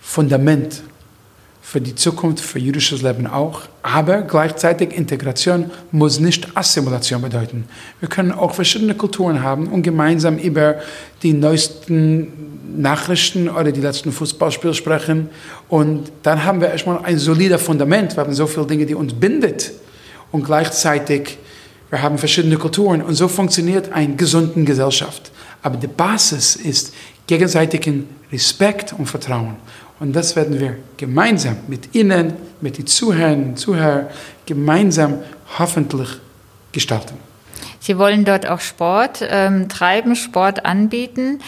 Fundament 0.00 0.82
für 1.72 1.80
die 1.80 1.94
Zukunft, 1.94 2.44
für 2.44 2.58
jüdisches 2.58 3.00
Leben 3.00 3.26
auch. 3.26 3.62
Aber 3.82 4.20
gleichzeitig 4.20 4.94
Integration 4.94 5.70
muss 5.90 6.20
nicht 6.20 6.54
Assimilation 6.54 7.22
bedeuten. 7.22 7.64
Wir 7.98 8.10
können 8.10 8.30
auch 8.30 8.52
verschiedene 8.52 8.94
Kulturen 8.94 9.42
haben 9.42 9.68
und 9.68 9.80
gemeinsam 9.80 10.36
über 10.36 10.74
die 11.22 11.32
neuesten 11.32 12.28
Nachrichten 12.76 13.48
oder 13.48 13.72
die 13.72 13.80
letzten 13.80 14.12
Fußballspiele 14.12 14.74
sprechen. 14.74 15.30
Und 15.70 16.12
dann 16.22 16.44
haben 16.44 16.60
wir 16.60 16.68
erstmal 16.68 17.02
ein 17.04 17.16
solides 17.16 17.62
Fundament. 17.62 18.14
Wir 18.18 18.22
haben 18.22 18.34
so 18.34 18.46
viele 18.46 18.66
Dinge, 18.66 18.84
die 18.84 18.94
uns 18.94 19.14
bindet. 19.14 19.72
Und 20.30 20.44
gleichzeitig, 20.44 21.38
wir 21.88 22.02
haben 22.02 22.18
verschiedene 22.18 22.58
Kulturen. 22.58 23.00
Und 23.00 23.14
so 23.14 23.28
funktioniert 23.28 23.90
eine 23.92 24.14
gesunde 24.14 24.62
Gesellschaft. 24.64 25.32
Aber 25.62 25.78
die 25.78 25.86
Basis 25.86 26.54
ist 26.54 26.92
gegenseitigen 27.26 28.10
Respekt 28.30 28.92
und 28.92 29.06
Vertrauen. 29.06 29.56
Und 30.02 30.14
das 30.14 30.34
werden 30.34 30.58
wir 30.58 30.78
gemeinsam 30.96 31.58
mit 31.68 31.94
Ihnen, 31.94 32.32
mit 32.60 32.76
den 32.76 32.88
Zuhörern 32.88 33.50
und 33.50 33.56
Zuhörern, 33.56 34.06
gemeinsam 34.44 35.18
hoffentlich 35.60 36.08
gestalten. 36.72 37.14
Sie 37.78 37.96
wollen 37.98 38.24
dort 38.24 38.48
auch 38.48 38.58
Sport 38.58 39.20
ähm, 39.22 39.68
treiben, 39.68 40.16
Sport 40.16 40.66
anbieten. 40.66 41.38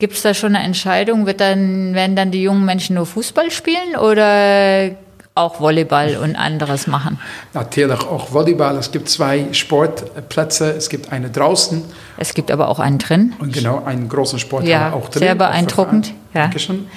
Gibt 0.00 0.14
es 0.14 0.22
da 0.22 0.34
schon 0.34 0.56
eine 0.56 0.64
Entscheidung? 0.64 1.24
Wird 1.24 1.40
dann, 1.40 1.94
werden 1.94 2.16
dann 2.16 2.32
die 2.32 2.42
jungen 2.42 2.64
Menschen 2.64 2.96
nur 2.96 3.06
Fußball 3.06 3.52
spielen 3.52 3.94
oder 3.96 4.90
auch 5.36 5.60
Volleyball 5.60 6.16
und 6.16 6.34
anderes 6.34 6.88
machen? 6.88 7.20
Natürlich 7.54 8.00
auch 8.00 8.32
Volleyball. 8.32 8.76
Es 8.76 8.90
gibt 8.90 9.08
zwei 9.08 9.52
Sportplätze. 9.52 10.72
Es 10.72 10.88
gibt 10.88 11.12
eine 11.12 11.30
draußen. 11.30 11.84
Es 12.16 12.34
gibt 12.34 12.50
aber 12.50 12.70
auch 12.70 12.80
einen 12.80 12.98
drin. 12.98 13.34
Und 13.38 13.52
genau, 13.52 13.84
einen 13.84 14.08
großen 14.08 14.40
Sport 14.40 14.64
ja, 14.64 14.94
auch 14.94 15.10
drin. 15.10 15.20
Sehr 15.20 15.36
beeindruckend. 15.36 16.12
Ja. 16.34 16.42
Dankeschön 16.42 16.88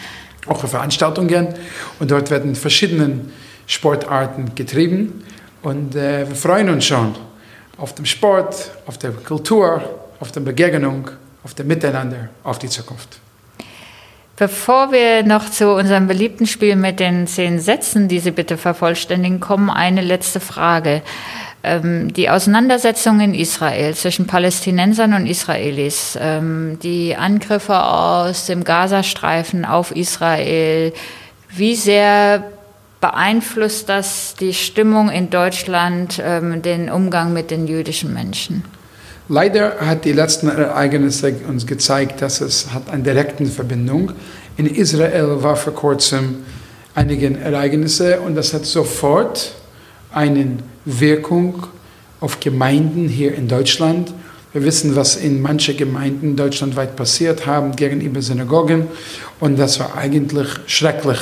auch 0.48 0.60
für 0.60 0.68
Veranstaltungen. 0.68 1.50
Und 2.00 2.12
dort 2.12 2.30
werden 2.30 2.56
verschiedene 2.56 3.22
Sportarten 3.68 4.54
getrieben. 4.56 5.24
Und 5.62 5.96
äh, 5.96 6.28
wir 6.28 6.36
freuen 6.36 6.70
uns 6.70 6.86
schon 6.86 7.16
auf 7.78 7.96
den 7.96 8.06
Sport, 8.06 8.72
auf 8.86 8.98
der 8.98 9.12
Kultur, 9.12 9.82
auf 10.20 10.32
der 10.32 10.42
Begegnung, 10.42 11.10
auf 11.44 11.54
dem 11.54 11.68
Miteinander, 11.68 12.30
auf 12.44 12.60
die 12.60 12.70
Zukunft. 12.70 13.20
Bevor 14.36 14.92
wir 14.92 15.24
noch 15.24 15.50
zu 15.50 15.70
unserem 15.70 16.08
beliebten 16.08 16.48
Spiel 16.48 16.76
mit 16.76 17.00
den 17.00 17.28
zehn 17.28 17.60
Sätzen, 17.60 18.08
die 18.08 18.20
Sie 18.20 18.32
bitte 18.32 18.58
vervollständigen, 18.58 19.40
kommen, 19.40 19.70
eine 19.70 20.02
letzte 20.02 20.40
Frage. 20.40 21.04
Ähm, 21.66 22.12
die 22.12 22.30
Auseinandersetzung 22.30 23.22
in 23.22 23.34
Israel 23.34 23.96
zwischen 23.96 24.28
Palästinensern 24.28 25.14
und 25.14 25.26
Israelis, 25.26 26.18
ähm, 26.20 26.78
die 26.84 27.16
Angriffe 27.16 27.82
aus 27.82 28.48
dem 28.48 28.66
Gazastreifen 28.66 29.64
auf 29.64 29.96
Israel, 29.96 30.92
wie 31.50 31.76
sehr 31.76 32.44
beeinflusst 33.00 33.88
das 33.88 34.36
die 34.38 34.54
Stimmung 34.54 35.10
in 35.10 35.30
Deutschland, 35.30 36.22
ähm, 36.22 36.62
den 36.62 36.90
Umgang 36.90 37.32
mit 37.32 37.50
den 37.50 37.68
jüdischen 37.68 38.14
Menschen? 38.14 38.66
Leider 39.30 39.80
hat 39.80 40.04
die 40.04 40.12
letzten 40.12 40.50
Ereignisse 40.50 41.34
uns 41.48 41.66
gezeigt, 41.66 42.22
dass 42.22 42.42
es 42.42 42.74
hat 42.74 42.90
eine 42.90 43.04
direkte 43.04 43.46
Verbindung. 43.46 44.12
In 44.58 44.66
Israel 44.66 45.42
war 45.42 45.56
vor 45.56 45.74
kurzem 45.74 46.44
einige 46.94 47.40
Ereignisse 47.40 48.20
und 48.20 48.36
das 48.36 48.54
hat 48.54 48.66
sofort 48.66 49.54
eine 50.12 50.58
Wirkung 50.86 51.68
auf 52.20 52.40
Gemeinden 52.40 53.08
hier 53.08 53.36
in 53.36 53.48
Deutschland. 53.48 54.14
Wir 54.54 54.64
wissen, 54.64 54.96
was 54.96 55.16
in 55.16 55.42
manchen 55.42 55.76
Gemeinden 55.76 56.36
deutschlandweit 56.36 56.96
passiert 56.96 57.46
haben 57.46 57.76
gegenüber 57.76 58.22
Synagogen 58.22 58.88
und 59.40 59.58
das 59.58 59.80
war 59.80 59.98
eigentlich 59.98 60.48
schrecklich. 60.68 61.20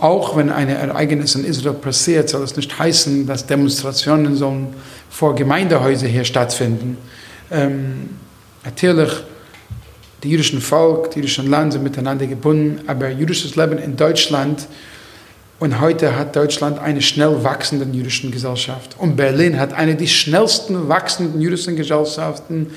Auch 0.00 0.36
wenn 0.36 0.50
ein 0.50 0.68
Ereignis 0.68 1.34
in 1.34 1.44
Israel 1.44 1.74
passiert, 1.74 2.28
soll 2.28 2.42
es 2.42 2.56
nicht 2.56 2.78
heißen, 2.78 3.26
dass 3.26 3.46
Demonstrationen 3.46 4.36
sollen 4.36 4.68
vor 5.10 5.34
Gemeindehäusern 5.34 6.08
hier 6.08 6.24
stattfinden. 6.24 6.98
Ähm, 7.50 8.10
natürlich, 8.64 9.10
die 10.22 10.30
jüdischen 10.30 10.60
Volk, 10.60 11.10
die 11.12 11.20
jüdischen 11.20 11.48
Land 11.48 11.72
sind 11.72 11.82
miteinander 11.82 12.26
gebunden, 12.26 12.80
aber 12.86 13.08
jüdisches 13.08 13.56
Leben 13.56 13.78
in 13.78 13.96
Deutschland 13.96 14.66
und 15.60 15.80
heute 15.80 16.14
hat 16.14 16.36
Deutschland 16.36 16.78
eine 16.78 17.02
schnell 17.02 17.42
wachsende 17.42 17.84
jüdische 17.96 18.30
Gesellschaft. 18.30 18.94
Und 18.98 19.16
Berlin 19.16 19.58
hat 19.58 19.72
eine 19.72 19.96
der 19.96 20.06
schnellsten 20.06 20.88
wachsenden 20.88 21.40
jüdischen 21.40 21.74
Gesellschaften 21.74 22.68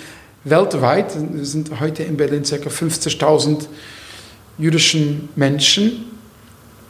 weltweit. 0.43 1.15
Es 1.39 1.51
sind 1.51 1.79
heute 1.79 2.03
in 2.03 2.17
Berlin 2.17 2.41
ca. 2.41 2.55
50.000 2.55 3.67
jüdischen 4.57 5.29
Menschen. 5.35 6.05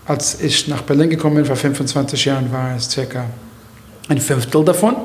Als 0.06 0.41
ich 0.41 0.67
nach 0.69 0.82
Berlin 0.84 1.10
gekommen 1.10 1.36
bin, 1.36 1.45
vor 1.45 1.58
25 1.58 2.25
Jahren, 2.25 2.51
war 2.54 2.75
es 2.75 2.89
ca. 2.95 3.25
ein 4.08 4.19
Fünftel 4.19 4.63
davon. 4.63 4.95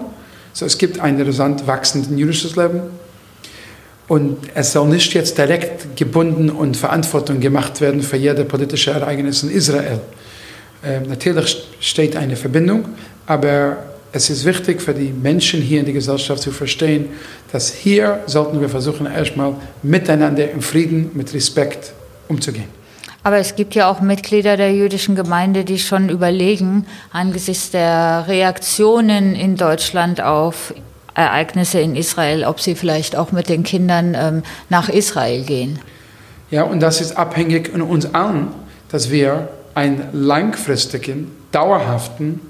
So, 0.52 0.66
es 0.66 0.78
gibt 0.78 1.00
ein 1.00 1.20
rasant 1.20 1.66
wachsendes 1.66 2.16
jüdisches 2.16 2.54
Leben. 2.54 2.82
Und 4.06 4.38
es 4.54 4.72
soll 4.72 4.86
nicht 4.86 5.12
jetzt 5.14 5.36
direkt 5.36 5.96
gebunden 5.96 6.48
und 6.48 6.76
Verantwortung 6.76 7.40
gemacht 7.40 7.80
werden 7.80 8.02
für 8.02 8.16
jede 8.16 8.44
politische 8.44 8.92
Ereignis 8.92 9.42
in 9.42 9.50
Israel. 9.50 10.00
Ähm, 10.86 11.08
natürlich 11.08 11.66
steht 11.80 12.16
eine 12.16 12.36
Verbindung, 12.36 12.84
aber 13.26 13.78
es 14.12 14.30
ist 14.30 14.44
wichtig 14.44 14.80
für 14.80 14.94
die 14.94 15.12
Menschen 15.12 15.60
hier 15.60 15.80
in 15.80 15.84
der 15.84 15.94
Gesellschaft 15.94 16.40
zu 16.42 16.52
verstehen, 16.52 17.08
dass 17.50 17.72
hier 17.72 18.20
sollten 18.26 18.60
wir 18.60 18.68
versuchen, 18.68 19.06
erstmal 19.06 19.54
miteinander 19.82 20.50
im 20.50 20.62
Frieden, 20.62 21.10
mit 21.14 21.34
Respekt 21.34 21.92
umzugehen. 22.28 22.68
Aber 23.24 23.38
es 23.38 23.56
gibt 23.56 23.74
ja 23.74 23.90
auch 23.90 24.00
Mitglieder 24.00 24.56
der 24.56 24.72
jüdischen 24.72 25.16
Gemeinde, 25.16 25.64
die 25.64 25.80
schon 25.80 26.08
überlegen, 26.08 26.86
angesichts 27.10 27.72
der 27.72 28.24
Reaktionen 28.28 29.34
in 29.34 29.56
Deutschland 29.56 30.20
auf 30.20 30.72
Ereignisse 31.14 31.80
in 31.80 31.96
Israel, 31.96 32.44
ob 32.44 32.60
sie 32.60 32.76
vielleicht 32.76 33.16
auch 33.16 33.32
mit 33.32 33.48
den 33.48 33.64
Kindern 33.64 34.14
ähm, 34.14 34.42
nach 34.68 34.88
Israel 34.88 35.42
gehen. 35.42 35.80
Ja, 36.52 36.62
und 36.62 36.78
das 36.78 37.00
ist 37.00 37.16
abhängig 37.16 37.70
von 37.70 37.82
uns 37.82 38.14
allen, 38.14 38.48
dass 38.88 39.10
wir 39.10 39.48
einen 39.76 40.08
langfristigen, 40.12 41.30
dauerhaften 41.52 42.40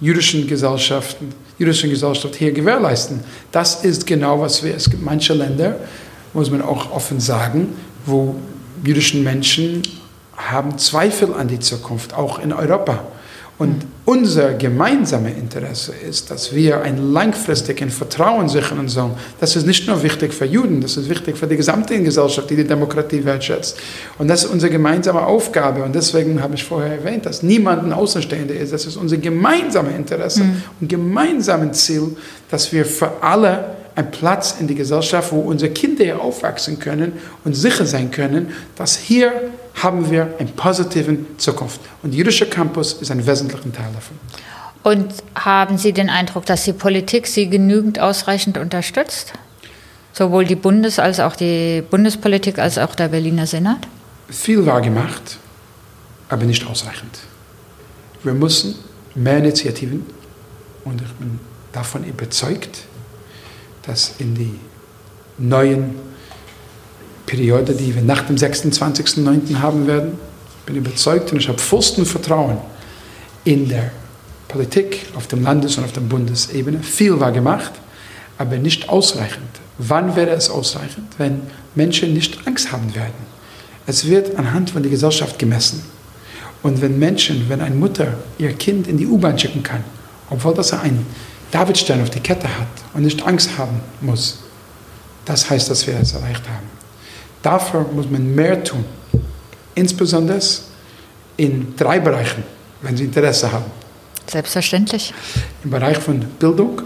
jüdischen 0.00 0.46
Gesellschaften, 0.46 1.32
jüdischen 1.58 1.88
Gesellschaft 1.88 2.36
hier 2.36 2.52
gewährleisten. 2.52 3.20
Das 3.50 3.84
ist 3.84 4.06
genau, 4.06 4.38
was 4.40 4.62
wir, 4.62 4.74
es 4.74 4.90
gibt 4.90 5.02
manche 5.02 5.32
Länder, 5.32 5.76
muss 6.34 6.50
man 6.50 6.60
auch 6.60 6.92
offen 6.92 7.20
sagen, 7.20 7.68
wo 8.04 8.34
jüdischen 8.84 9.24
Menschen 9.24 9.82
haben 10.36 10.76
Zweifel 10.76 11.32
an 11.32 11.48
die 11.48 11.58
Zukunft, 11.58 12.12
auch 12.12 12.38
in 12.38 12.52
Europa. 12.52 13.02
Und 13.56 13.86
unser 14.04 14.54
gemeinsames 14.54 15.32
Interesse 15.36 15.92
ist, 15.92 16.30
dass 16.30 16.52
wir 16.54 16.82
ein 16.82 17.12
langfristiges 17.12 17.94
Vertrauen 17.94 18.48
sichern 18.48 18.88
sollen. 18.88 19.12
Das 19.38 19.54
ist 19.54 19.64
nicht 19.64 19.86
nur 19.86 20.02
wichtig 20.02 20.34
für 20.34 20.44
Juden, 20.44 20.80
das 20.80 20.96
ist 20.96 21.08
wichtig 21.08 21.36
für 21.36 21.46
die 21.46 21.56
gesamte 21.56 22.02
Gesellschaft, 22.02 22.50
die 22.50 22.56
die 22.56 22.66
Demokratie 22.66 23.24
wertschätzt. 23.24 23.78
Und 24.18 24.26
das 24.26 24.44
ist 24.44 24.50
unsere 24.50 24.72
gemeinsame 24.72 25.24
Aufgabe. 25.24 25.84
Und 25.84 25.94
deswegen 25.94 26.42
habe 26.42 26.56
ich 26.56 26.64
vorher 26.64 26.98
erwähnt, 26.98 27.26
dass 27.26 27.44
niemand 27.44 27.84
ein 27.84 27.92
Außenstehender 27.92 28.54
ist. 28.54 28.72
Das 28.72 28.86
ist 28.86 28.96
unser 28.96 29.18
gemeinsames 29.18 29.94
Interesse 29.94 30.42
mhm. 30.42 30.62
und 30.80 30.88
gemeinsames 30.88 31.84
Ziel, 31.84 32.16
dass 32.50 32.72
wir 32.72 32.84
für 32.84 33.22
alle 33.22 33.76
einen 33.94 34.10
Platz 34.10 34.56
in 34.58 34.66
die 34.66 34.74
Gesellschaft, 34.74 35.32
wo 35.32 35.38
unsere 35.40 35.72
Kinder 35.72 36.20
aufwachsen 36.20 36.80
können 36.80 37.12
und 37.44 37.54
sicher 37.54 37.86
sein 37.86 38.10
können, 38.10 38.48
dass 38.74 38.96
hier 38.96 39.32
haben 39.74 40.10
wir 40.10 40.34
eine 40.38 40.48
positive 40.50 41.18
Zukunft. 41.36 41.80
Und 42.02 42.12
der 42.12 42.18
jüdische 42.18 42.46
Campus 42.46 42.94
ist 42.94 43.10
ein 43.10 43.26
wesentlicher 43.26 43.72
Teil 43.72 43.92
davon. 43.92 44.18
Und 44.82 45.14
haben 45.34 45.78
Sie 45.78 45.92
den 45.92 46.10
Eindruck, 46.10 46.46
dass 46.46 46.64
die 46.64 46.72
Politik 46.72 47.26
Sie 47.26 47.48
genügend 47.48 47.98
ausreichend 47.98 48.58
unterstützt? 48.58 49.32
Sowohl 50.12 50.44
die 50.44 50.56
Bundes- 50.56 50.98
als 50.98 51.18
auch 51.20 51.34
die 51.34 51.82
Bundespolitik 51.82 52.58
als 52.58 52.78
auch 52.78 52.94
der 52.94 53.08
Berliner 53.08 53.46
Senat? 53.46 53.88
Viel 54.28 54.64
war 54.64 54.80
gemacht, 54.80 55.38
aber 56.28 56.44
nicht 56.44 56.66
ausreichend. 56.66 57.18
Wir 58.22 58.34
müssen 58.34 58.76
mehr 59.14 59.38
Initiativen 59.38 60.06
und 60.84 61.00
ich 61.00 61.12
bin 61.14 61.40
davon 61.72 62.04
überzeugt, 62.04 62.84
dass 63.82 64.14
in 64.18 64.34
die 64.34 64.58
neuen 65.38 65.94
Periode, 67.26 67.74
die 67.74 67.94
wir 67.94 68.02
nach 68.02 68.22
dem 68.22 68.36
26.09. 68.36 69.60
haben 69.60 69.86
werden, 69.86 70.18
ich 70.60 70.66
bin 70.66 70.76
überzeugt 70.76 71.32
und 71.32 71.38
ich 71.38 71.48
habe 71.48 71.58
vollsten 71.58 72.06
Vertrauen 72.06 72.58
in 73.44 73.68
der 73.68 73.90
Politik 74.48 75.06
auf 75.16 75.26
dem 75.26 75.42
Landes- 75.42 75.76
und 75.76 75.84
auf 75.84 75.92
der 75.92 76.00
Bundesebene. 76.00 76.80
Viel 76.82 77.18
war 77.20 77.32
gemacht, 77.32 77.72
aber 78.38 78.56
nicht 78.56 78.88
ausreichend. 78.88 79.48
Wann 79.78 80.16
wäre 80.16 80.30
es 80.30 80.48
ausreichend, 80.48 81.08
wenn 81.18 81.42
Menschen 81.74 82.14
nicht 82.14 82.46
Angst 82.46 82.72
haben 82.72 82.94
werden? 82.94 83.34
Es 83.86 84.06
wird 84.06 84.36
anhand 84.36 84.70
von 84.70 84.82
der 84.82 84.90
Gesellschaft 84.90 85.38
gemessen. 85.38 85.82
Und 86.62 86.80
wenn 86.80 86.98
Menschen, 86.98 87.48
wenn 87.48 87.60
eine 87.60 87.74
Mutter 87.74 88.14
ihr 88.38 88.52
Kind 88.54 88.86
in 88.86 88.96
die 88.96 89.06
U-Bahn 89.06 89.38
schicken 89.38 89.62
kann, 89.62 89.84
obwohl 90.30 90.54
das 90.54 90.72
ein 90.72 91.04
Davidstern 91.50 92.00
auf 92.00 92.10
die 92.10 92.20
Kette 92.20 92.48
hat 92.48 92.68
und 92.94 93.02
nicht 93.02 93.26
Angst 93.26 93.58
haben 93.58 93.80
muss, 94.00 94.38
das 95.24 95.50
heißt, 95.50 95.68
dass 95.70 95.86
wir 95.86 95.98
es 96.00 96.14
erreicht 96.14 96.48
haben. 96.48 96.73
Dafür 97.44 97.84
muss 97.92 98.10
man 98.10 98.34
mehr 98.34 98.64
tun, 98.64 98.86
insbesondere 99.74 100.40
in 101.36 101.76
drei 101.76 102.00
Bereichen, 102.00 102.42
wenn 102.80 102.96
Sie 102.96 103.04
Interesse 103.04 103.52
haben. 103.52 103.66
Selbstverständlich. 104.26 105.12
Im 105.62 105.70
Bereich 105.70 105.98
von 105.98 106.20
Bildung 106.20 106.80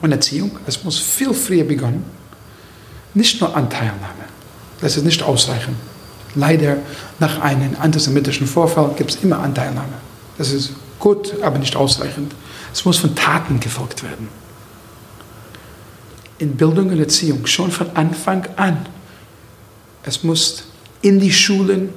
und 0.00 0.12
Erziehung. 0.12 0.52
Es 0.64 0.84
muss 0.84 0.96
viel 1.00 1.34
früher 1.34 1.64
beginnen. 1.64 2.04
Nicht 3.14 3.40
nur 3.40 3.56
Anteilnahme. 3.56 4.26
Das 4.80 4.96
ist 4.96 5.04
nicht 5.04 5.24
ausreichend. 5.24 5.76
Leider, 6.36 6.76
nach 7.18 7.40
einem 7.40 7.74
antisemitischen 7.80 8.46
Vorfall 8.46 8.94
gibt 8.96 9.10
es 9.10 9.24
immer 9.24 9.40
Anteilnahme. 9.40 9.94
Das 10.38 10.52
ist 10.52 10.70
gut, 11.00 11.34
aber 11.42 11.58
nicht 11.58 11.74
ausreichend. 11.74 12.32
Es 12.72 12.84
muss 12.84 12.98
von 12.98 13.16
Taten 13.16 13.58
gefolgt 13.58 14.04
werden. 14.04 14.28
In 16.38 16.56
Bildung 16.56 16.90
und 16.90 17.00
Erziehung, 17.00 17.44
schon 17.46 17.72
von 17.72 17.90
Anfang 17.96 18.46
an. 18.54 18.86
Es 20.04 20.22
muss 20.22 20.64
in 21.02 21.20
die 21.20 21.32
Schulen, 21.32 21.90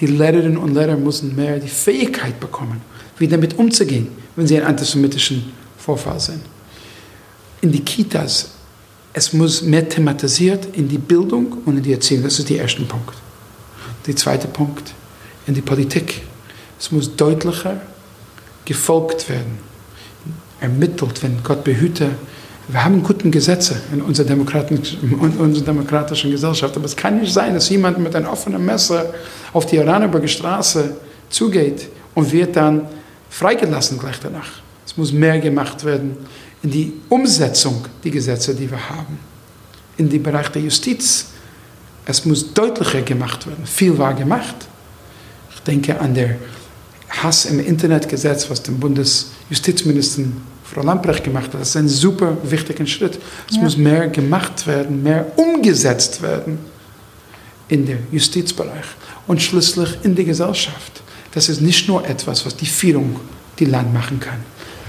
die 0.00 0.06
Lehrerinnen 0.06 0.58
und 0.58 0.74
Lehrer 0.74 0.96
müssen 0.96 1.34
mehr 1.34 1.58
die 1.58 1.68
Fähigkeit 1.68 2.38
bekommen, 2.38 2.80
wie 3.18 3.28
damit 3.28 3.58
umzugehen, 3.58 4.08
wenn 4.36 4.46
sie 4.46 4.56
einen 4.56 4.66
antisemitischen 4.66 5.52
Vorfall 5.76 6.20
sind. 6.20 6.42
In 7.60 7.72
die 7.72 7.80
Kitas, 7.80 8.50
es 9.12 9.32
muss 9.32 9.62
mehr 9.62 9.88
thematisiert 9.88 10.76
in 10.76 10.88
die 10.88 10.98
Bildung 10.98 11.58
und 11.64 11.78
in 11.78 11.82
die 11.82 11.92
Erziehung. 11.92 12.22
Das 12.22 12.38
ist 12.38 12.48
der 12.48 12.58
erste 12.58 12.82
Punkt. 12.82 13.14
Der 14.06 14.14
zweite 14.14 14.46
Punkt, 14.46 14.94
in 15.46 15.54
die 15.54 15.60
Politik. 15.60 16.22
Es 16.78 16.92
muss 16.92 17.16
deutlicher 17.16 17.80
gefolgt 18.64 19.28
werden 19.28 19.68
ermittelt, 20.60 21.22
wenn 21.22 21.42
Gott 21.42 21.64
behüte. 21.64 22.10
Wir 22.70 22.84
haben 22.84 23.02
gute 23.02 23.30
Gesetze 23.30 23.80
in 23.92 24.02
unserer, 24.02 24.26
demokratischen, 24.26 25.02
in 25.02 25.18
unserer 25.38 25.64
demokratischen 25.64 26.30
Gesellschaft, 26.30 26.76
aber 26.76 26.84
es 26.84 26.94
kann 26.94 27.18
nicht 27.18 27.32
sein, 27.32 27.54
dass 27.54 27.70
jemand 27.70 27.98
mit 27.98 28.14
einem 28.14 28.26
offenen 28.26 28.62
Messer 28.64 29.14
auf 29.54 29.64
die 29.64 29.78
Oranienburger 29.78 30.28
Straße 30.28 30.94
zugeht 31.30 31.88
und 32.14 32.30
wird 32.30 32.56
dann 32.56 32.86
freigelassen 33.30 33.98
gleich 33.98 34.20
danach. 34.20 34.50
Es 34.84 34.96
muss 34.98 35.12
mehr 35.12 35.38
gemacht 35.38 35.82
werden 35.84 36.16
in 36.62 36.70
die 36.70 36.92
Umsetzung 37.08 37.86
der 38.04 38.10
Gesetze, 38.10 38.54
die 38.54 38.70
wir 38.70 38.90
haben. 38.90 39.18
In 39.96 40.10
den 40.10 40.22
Bereich 40.22 40.48
der 40.48 40.62
Justiz. 40.62 41.28
Es 42.04 42.24
muss 42.24 42.52
deutlicher 42.52 43.02
gemacht 43.02 43.46
werden. 43.46 43.64
Viel 43.66 43.96
war 43.96 44.12
gemacht. 44.12 44.56
Ich 45.54 45.60
denke 45.60 45.98
an 45.98 46.14
der 46.14 46.36
Hass 47.08 47.46
im 47.46 47.60
Internetgesetz, 47.60 48.48
was 48.50 48.62
dem 48.62 48.78
Bundesjustizminister 48.78 50.24
Frau 50.72 50.82
Lamprecht 50.82 51.24
gemacht 51.24 51.52
hat. 51.52 51.60
Das 51.60 51.70
ist 51.70 51.76
ein 51.76 51.88
super 51.88 52.36
wichtiger 52.42 52.86
Schritt. 52.86 53.18
Es 53.48 53.56
ja. 53.56 53.62
muss 53.62 53.76
mehr 53.76 54.08
gemacht 54.08 54.66
werden, 54.66 55.02
mehr 55.02 55.26
umgesetzt 55.36 56.20
werden 56.22 56.58
in 57.68 57.86
der 57.86 57.98
Justizbereich 58.12 58.86
und 59.26 59.40
schließlich 59.40 59.98
in 60.02 60.14
der 60.14 60.24
Gesellschaft. 60.24 61.02
Das 61.32 61.48
ist 61.48 61.60
nicht 61.60 61.88
nur 61.88 62.06
etwas, 62.06 62.44
was 62.44 62.56
die 62.56 62.66
Führung, 62.66 63.16
die 63.58 63.66
Land 63.66 63.92
machen 63.92 64.20
kann. 64.20 64.38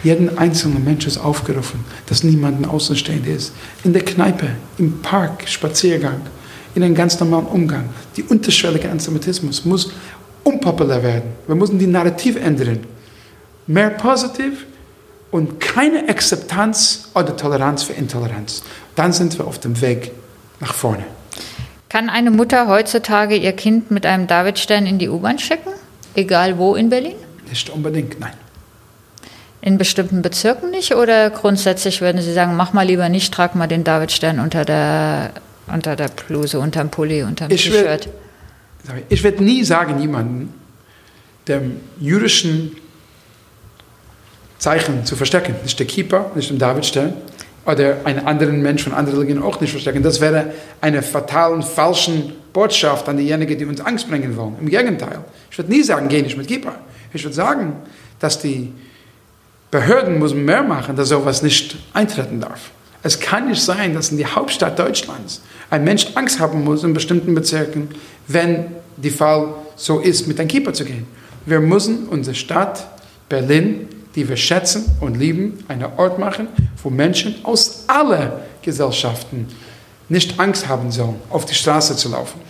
Jeden 0.03 0.37
einzelnen 0.37 0.83
Mensch 0.83 1.05
ist 1.07 1.17
aufgerufen, 1.17 1.83
dass 2.05 2.23
niemand 2.23 2.65
Außenstehender 2.67 3.31
ist. 3.31 3.53
In 3.83 3.91
der 3.91 4.03
Kneipe, 4.03 4.47
im 4.77 5.01
Park, 5.01 5.43
Spaziergang, 5.47 6.21
in 6.75 6.83
einem 6.83 6.95
ganz 6.95 7.19
normalen 7.19 7.47
Umgang. 7.47 7.89
Die 8.15 8.23
unterschwellige 8.23 8.89
Antisemitismus 8.89 9.65
muss 9.65 9.91
unpopulär 10.43 11.03
werden. 11.03 11.31
Wir 11.47 11.55
müssen 11.55 11.77
die 11.77 11.87
Narrativ 11.87 12.37
ändern. 12.37 12.79
Mehr 13.67 13.89
positiv 13.89 14.65
und 15.31 15.59
keine 15.59 16.09
Akzeptanz 16.09 17.09
oder 17.13 17.35
Toleranz 17.35 17.83
für 17.83 17.93
Intoleranz. 17.93 18.63
Dann 18.95 19.13
sind 19.13 19.37
wir 19.37 19.45
auf 19.45 19.59
dem 19.59 19.79
Weg 19.81 20.11
nach 20.59 20.73
vorne. 20.73 21.05
Kann 21.89 22.09
eine 22.09 22.31
Mutter 22.31 22.67
heutzutage 22.67 23.35
ihr 23.35 23.53
Kind 23.53 23.91
mit 23.91 24.05
einem 24.05 24.27
Davidstern 24.27 24.85
in 24.85 24.99
die 24.99 25.09
U-Bahn 25.09 25.39
schicken? 25.39 25.71
Egal 26.15 26.57
wo 26.57 26.75
in 26.75 26.89
Berlin? 26.89 27.15
Nicht 27.49 27.69
unbedingt, 27.69 28.19
nein. 28.19 28.33
In 29.61 29.77
bestimmten 29.77 30.21
Bezirken 30.21 30.69
nicht? 30.71 30.95
Oder 30.95 31.29
grundsätzlich 31.31 32.01
würden 32.01 32.21
Sie 32.21 32.31
sagen, 32.31 32.55
mach 32.55 32.73
mal 32.73 32.85
lieber 32.85 33.09
nicht, 33.09 33.33
trag 33.33 33.55
mal 33.55 33.67
den 33.67 33.83
Davidstern 33.83 34.39
unter 34.39 34.65
der, 34.65 35.31
unter 35.67 35.95
der 35.95 36.07
Bluse, 36.09 36.59
unter 36.59 36.81
dem 36.81 36.89
Pulli, 36.89 37.23
unter 37.23 37.47
dem 37.47 37.57
T-Shirt? 37.57 38.09
Ich 39.09 39.23
werde 39.23 39.43
nie 39.43 39.63
sagen, 39.63 39.99
jemanden, 39.99 40.53
dem 41.47 41.81
jüdischen 41.99 42.77
Zeichen 44.59 45.05
zu 45.05 45.15
verstecken. 45.15 45.55
Nicht 45.63 45.79
der 45.79 45.87
Keeper, 45.87 46.31
nicht 46.35 46.51
den 46.51 46.59
Davidstern 46.59 47.13
oder 47.65 47.97
einen 48.03 48.25
anderen 48.27 48.61
Mensch 48.61 48.83
von 48.83 48.93
anderen 48.93 49.19
Religionen 49.19 49.43
auch 49.43 49.59
nicht 49.59 49.71
verstecken. 49.71 50.03
Das 50.03 50.21
wäre 50.21 50.51
eine 50.81 51.01
fatalen, 51.01 51.63
falschen 51.63 52.33
Botschaft 52.53 53.07
an 53.09 53.17
diejenigen, 53.17 53.57
die 53.57 53.65
uns 53.65 53.81
Angst 53.81 54.09
bringen 54.09 54.35
wollen. 54.35 54.55
Im 54.59 54.69
Gegenteil. 54.69 55.19
Ich 55.49 55.57
würde 55.57 55.71
nie 55.71 55.83
sagen, 55.83 56.07
geh 56.09 56.21
nicht 56.21 56.37
mit 56.37 56.47
Keeper. 56.47 56.75
Ich 57.13 57.23
würde 57.23 57.35
sagen, 57.35 57.73
dass 58.19 58.39
die 58.39 58.71
Behörden 59.71 60.19
müssen 60.19 60.45
mehr 60.45 60.63
machen, 60.63 60.95
dass 60.95 61.09
sowas 61.09 61.41
nicht 61.41 61.77
eintreten 61.93 62.41
darf. 62.41 62.71
Es 63.01 63.19
kann 63.19 63.47
nicht 63.47 63.61
sein, 63.61 63.93
dass 63.93 64.09
in 64.09 64.17
die 64.17 64.25
Hauptstadt 64.25 64.77
Deutschlands 64.77 65.41
ein 65.69 65.83
Mensch 65.83 66.07
Angst 66.15 66.39
haben 66.39 66.63
muss 66.63 66.83
in 66.83 66.93
bestimmten 66.93 67.33
Bezirken, 67.33 67.89
wenn 68.27 68.65
die 68.97 69.11
Fall 69.11 69.53
so 69.75 69.99
ist, 69.99 70.27
mit 70.27 70.39
einem 70.39 70.49
Keeper 70.49 70.73
zu 70.73 70.83
gehen. 70.83 71.07
Wir 71.45 71.59
müssen 71.59 72.07
unsere 72.07 72.35
Stadt 72.35 72.87
Berlin, 73.29 73.87
die 74.15 74.27
wir 74.27 74.37
schätzen 74.37 74.85
und 74.99 75.17
lieben, 75.17 75.63
einen 75.67 75.85
Ort 75.97 76.19
machen, 76.19 76.47
wo 76.83 76.89
Menschen 76.89 77.35
aus 77.43 77.85
allen 77.87 78.31
Gesellschaften 78.61 79.47
nicht 80.09 80.39
Angst 80.39 80.67
haben 80.67 80.91
sollen, 80.91 81.15
auf 81.29 81.45
die 81.45 81.53
Straße 81.53 81.95
zu 81.95 82.09
laufen. 82.09 82.41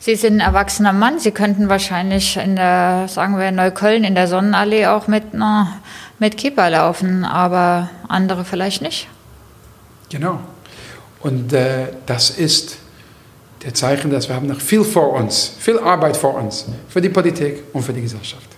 Sie 0.00 0.14
sind 0.14 0.34
ein 0.34 0.40
erwachsener 0.40 0.92
Mann. 0.92 1.18
Sie 1.18 1.32
könnten 1.32 1.68
wahrscheinlich 1.68 2.36
in 2.36 2.54
der, 2.54 3.08
sagen 3.08 3.36
wir, 3.36 3.48
in 3.48 3.56
Neukölln, 3.56 4.04
in 4.04 4.14
der 4.14 4.28
Sonnenallee 4.28 4.86
auch 4.86 5.08
mit, 5.08 5.24
na, 5.32 5.80
mit 6.20 6.36
Keeper 6.36 6.70
laufen, 6.70 7.24
aber 7.24 7.90
andere 8.06 8.44
vielleicht 8.44 8.80
nicht. 8.80 9.08
Genau. 10.08 10.40
Und 11.20 11.52
äh, 11.52 11.88
das 12.06 12.30
ist 12.30 12.78
der 13.64 13.74
Zeichen, 13.74 14.10
dass 14.10 14.28
wir 14.28 14.36
haben 14.36 14.46
noch 14.46 14.60
viel 14.60 14.84
vor 14.84 15.12
uns, 15.14 15.52
viel 15.58 15.78
Arbeit 15.80 16.16
vor 16.16 16.34
uns, 16.34 16.66
für 16.88 17.00
die 17.00 17.08
Politik 17.08 17.64
und 17.72 17.82
für 17.82 17.92
die 17.92 18.02
Gesellschaft. 18.02 18.57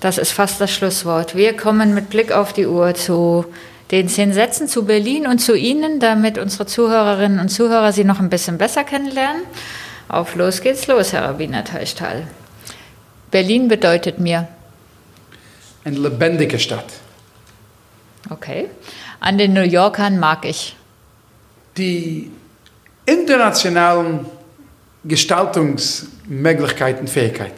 Das 0.00 0.18
ist 0.18 0.32
fast 0.32 0.60
das 0.60 0.70
Schlusswort. 0.70 1.34
Wir 1.34 1.56
kommen 1.56 1.94
mit 1.94 2.10
Blick 2.10 2.32
auf 2.32 2.52
die 2.52 2.66
Uhr 2.66 2.94
zu 2.94 3.46
den 3.90 4.08
zehn 4.08 4.32
Sätzen 4.32 4.68
zu 4.68 4.84
Berlin 4.84 5.26
und 5.26 5.38
zu 5.38 5.56
Ihnen, 5.56 5.98
damit 5.98 6.38
unsere 6.38 6.66
Zuhörerinnen 6.66 7.40
und 7.40 7.48
Zuhörer 7.48 7.92
Sie 7.92 8.04
noch 8.04 8.20
ein 8.20 8.28
bisschen 8.28 8.58
besser 8.58 8.84
kennenlernen. 8.84 9.42
Auf 10.08 10.36
los 10.36 10.60
geht's 10.60 10.86
los, 10.86 11.12
Herr 11.12 11.24
Rabbiner 11.24 11.64
Teichtal. 11.64 12.28
Berlin 13.30 13.68
bedeutet 13.68 14.18
mir 14.18 14.48
eine 15.84 15.98
lebendige 15.98 16.58
Stadt. 16.58 16.86
Okay. 18.30 18.68
An 19.20 19.38
den 19.38 19.52
New 19.52 19.62
Yorkern 19.62 20.18
mag 20.18 20.44
ich. 20.44 20.76
Die 21.76 22.30
internationalen 23.06 24.26
Gestaltungsmöglichkeiten, 25.04 27.08
Fähigkeit. 27.08 27.54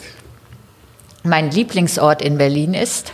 Mein 1.22 1.50
Lieblingsort 1.50 2.22
in 2.22 2.38
Berlin 2.38 2.74
ist. 2.74 3.12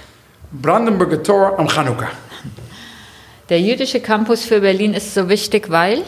Brandenburger 0.53 1.23
Tor 1.23 1.59
am 1.59 1.69
Chanukka. 1.69 2.09
Der 3.49 3.61
jüdische 3.61 4.01
Campus 4.01 4.45
für 4.45 4.61
Berlin 4.61 4.95
ist 4.95 5.15
so 5.15 5.29
wichtig, 5.29 5.71
weil. 5.71 6.03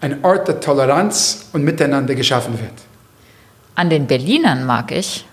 Ein 0.00 0.24
Ort 0.24 0.48
der 0.48 0.60
Toleranz 0.60 1.48
und 1.52 1.64
Miteinander 1.64 2.14
geschaffen 2.14 2.58
wird. 2.60 2.72
An 3.74 3.90
den 3.90 4.06
Berlinern 4.06 4.64
mag 4.64 4.92
ich. 4.92 5.24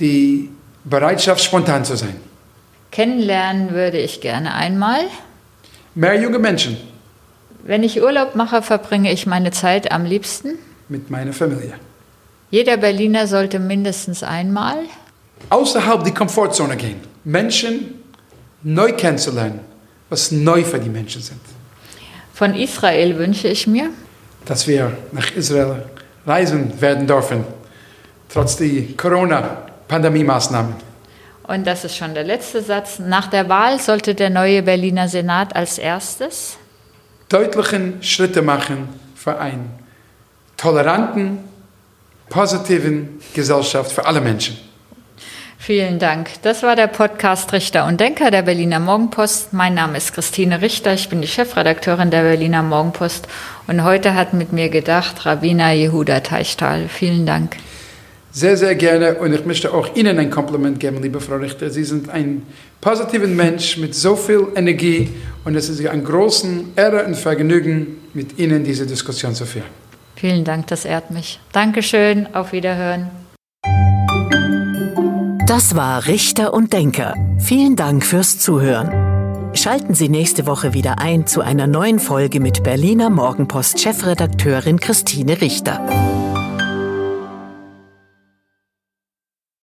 Die 0.00 0.50
Bereitschaft, 0.84 1.42
spontan 1.42 1.84
zu 1.84 1.96
sein. 1.96 2.16
Kennenlernen 2.90 3.72
würde 3.72 3.98
ich 3.98 4.20
gerne 4.20 4.54
einmal. 4.54 5.00
Mehr 5.94 6.20
junge 6.20 6.38
Menschen 6.38 6.76
Wenn 7.64 7.82
ich 7.82 8.00
Urlaub 8.02 8.34
mache, 8.34 8.62
verbringe 8.62 9.12
ich 9.12 9.26
meine 9.26 9.50
Zeit 9.50 9.92
am 9.92 10.04
liebsten. 10.04 10.58
mit 10.88 11.10
meiner 11.10 11.32
Familie. 11.32 11.74
Jeder 12.50 12.76
Berliner 12.76 13.26
sollte 13.26 13.58
mindestens 13.58 14.22
einmal. 14.22 14.78
Außerhalb 15.50 16.02
die 16.04 16.12
Komfortzone 16.12 16.76
gehen. 16.76 17.00
Menschen 17.24 18.02
neu 18.62 18.92
kennenzulernen, 18.92 19.60
was 20.08 20.32
neu 20.32 20.64
für 20.64 20.78
die 20.78 20.88
Menschen 20.88 21.22
sind. 21.22 21.40
Von 22.32 22.54
Israel 22.54 23.18
wünsche 23.18 23.48
ich 23.48 23.66
mir. 23.66 23.90
Dass 24.44 24.66
wir 24.66 24.96
nach 25.12 25.30
Israel 25.32 25.84
reisen 26.26 26.80
werden 26.80 27.06
dürfen, 27.06 27.44
trotz 28.28 28.56
die 28.56 28.94
Corona-Pandemie-Maßnahmen. 28.96 30.74
Und 31.46 31.66
das 31.66 31.84
ist 31.84 31.96
schon 31.96 32.14
der 32.14 32.24
letzte 32.24 32.62
Satz. 32.62 32.98
Nach 32.98 33.28
der 33.28 33.48
Wahl 33.48 33.80
sollte 33.80 34.14
der 34.14 34.30
neue 34.30 34.62
Berliner 34.62 35.08
Senat 35.08 35.56
als 35.56 35.78
erstes 35.78 36.58
Deutlichen 37.28 38.02
Schritte 38.02 38.40
machen 38.40 38.88
für 39.14 39.38
einen 39.38 39.70
toleranten, 40.56 41.40
positiven 42.28 43.20
Gesellschaft 43.34 43.92
für 43.92 44.04
alle 44.06 44.20
Menschen. 44.20 44.56
Vielen 45.60 45.98
Dank. 45.98 46.30
Das 46.42 46.62
war 46.62 46.76
der 46.76 46.86
Podcast 46.86 47.52
Richter 47.52 47.86
und 47.86 48.00
Denker 48.00 48.30
der 48.30 48.42
Berliner 48.42 48.78
Morgenpost. 48.78 49.52
Mein 49.52 49.74
Name 49.74 49.98
ist 49.98 50.14
Christine 50.14 50.62
Richter. 50.62 50.94
Ich 50.94 51.08
bin 51.08 51.20
die 51.20 51.28
Chefredakteurin 51.28 52.10
der 52.10 52.22
Berliner 52.22 52.62
Morgenpost. 52.62 53.28
Und 53.66 53.84
heute 53.84 54.14
hat 54.14 54.32
mit 54.32 54.52
mir 54.52 54.68
gedacht 54.68 55.26
Rabbiner 55.26 55.72
Jehuda 55.72 56.20
Teichtal. 56.20 56.88
Vielen 56.88 57.26
Dank. 57.26 57.56
Sehr, 58.30 58.56
sehr 58.56 58.76
gerne 58.76 59.16
und 59.16 59.32
ich 59.32 59.44
möchte 59.46 59.74
auch 59.74 59.96
Ihnen 59.96 60.18
ein 60.18 60.30
Kompliment 60.30 60.78
geben, 60.78 61.02
liebe 61.02 61.20
Frau 61.20 61.36
Richter. 61.36 61.70
Sie 61.70 61.84
sind 61.84 62.08
ein 62.08 62.42
positiver 62.80 63.26
Mensch 63.26 63.78
mit 63.78 63.94
so 63.94 64.16
viel 64.16 64.46
Energie 64.54 65.10
und 65.44 65.56
es 65.56 65.68
ist 65.68 65.84
ein 65.86 66.04
großen 66.04 66.72
Ehre 66.76 67.04
und 67.04 67.16
Vergnügen, 67.16 67.96
mit 68.14 68.38
Ihnen 68.38 68.64
diese 68.64 68.86
Diskussion 68.86 69.34
zu 69.34 69.44
führen. 69.44 69.87
Vielen 70.18 70.42
Dank, 70.42 70.66
das 70.66 70.84
ehrt 70.84 71.12
mich. 71.12 71.38
Dankeschön. 71.52 72.34
Auf 72.34 72.50
Wiederhören. 72.50 73.08
Das 75.46 75.76
war 75.76 76.06
Richter 76.06 76.52
und 76.52 76.72
Denker. 76.72 77.14
Vielen 77.38 77.76
Dank 77.76 78.04
fürs 78.04 78.40
Zuhören. 78.40 79.54
Schalten 79.54 79.94
Sie 79.94 80.08
nächste 80.08 80.46
Woche 80.46 80.74
wieder 80.74 80.98
ein 80.98 81.28
zu 81.28 81.40
einer 81.40 81.68
neuen 81.68 82.00
Folge 82.00 82.40
mit 82.40 82.64
Berliner 82.64 83.10
Morgenpost 83.10 83.80
Chefredakteurin 83.80 84.80
Christine 84.80 85.40
Richter. 85.40 85.86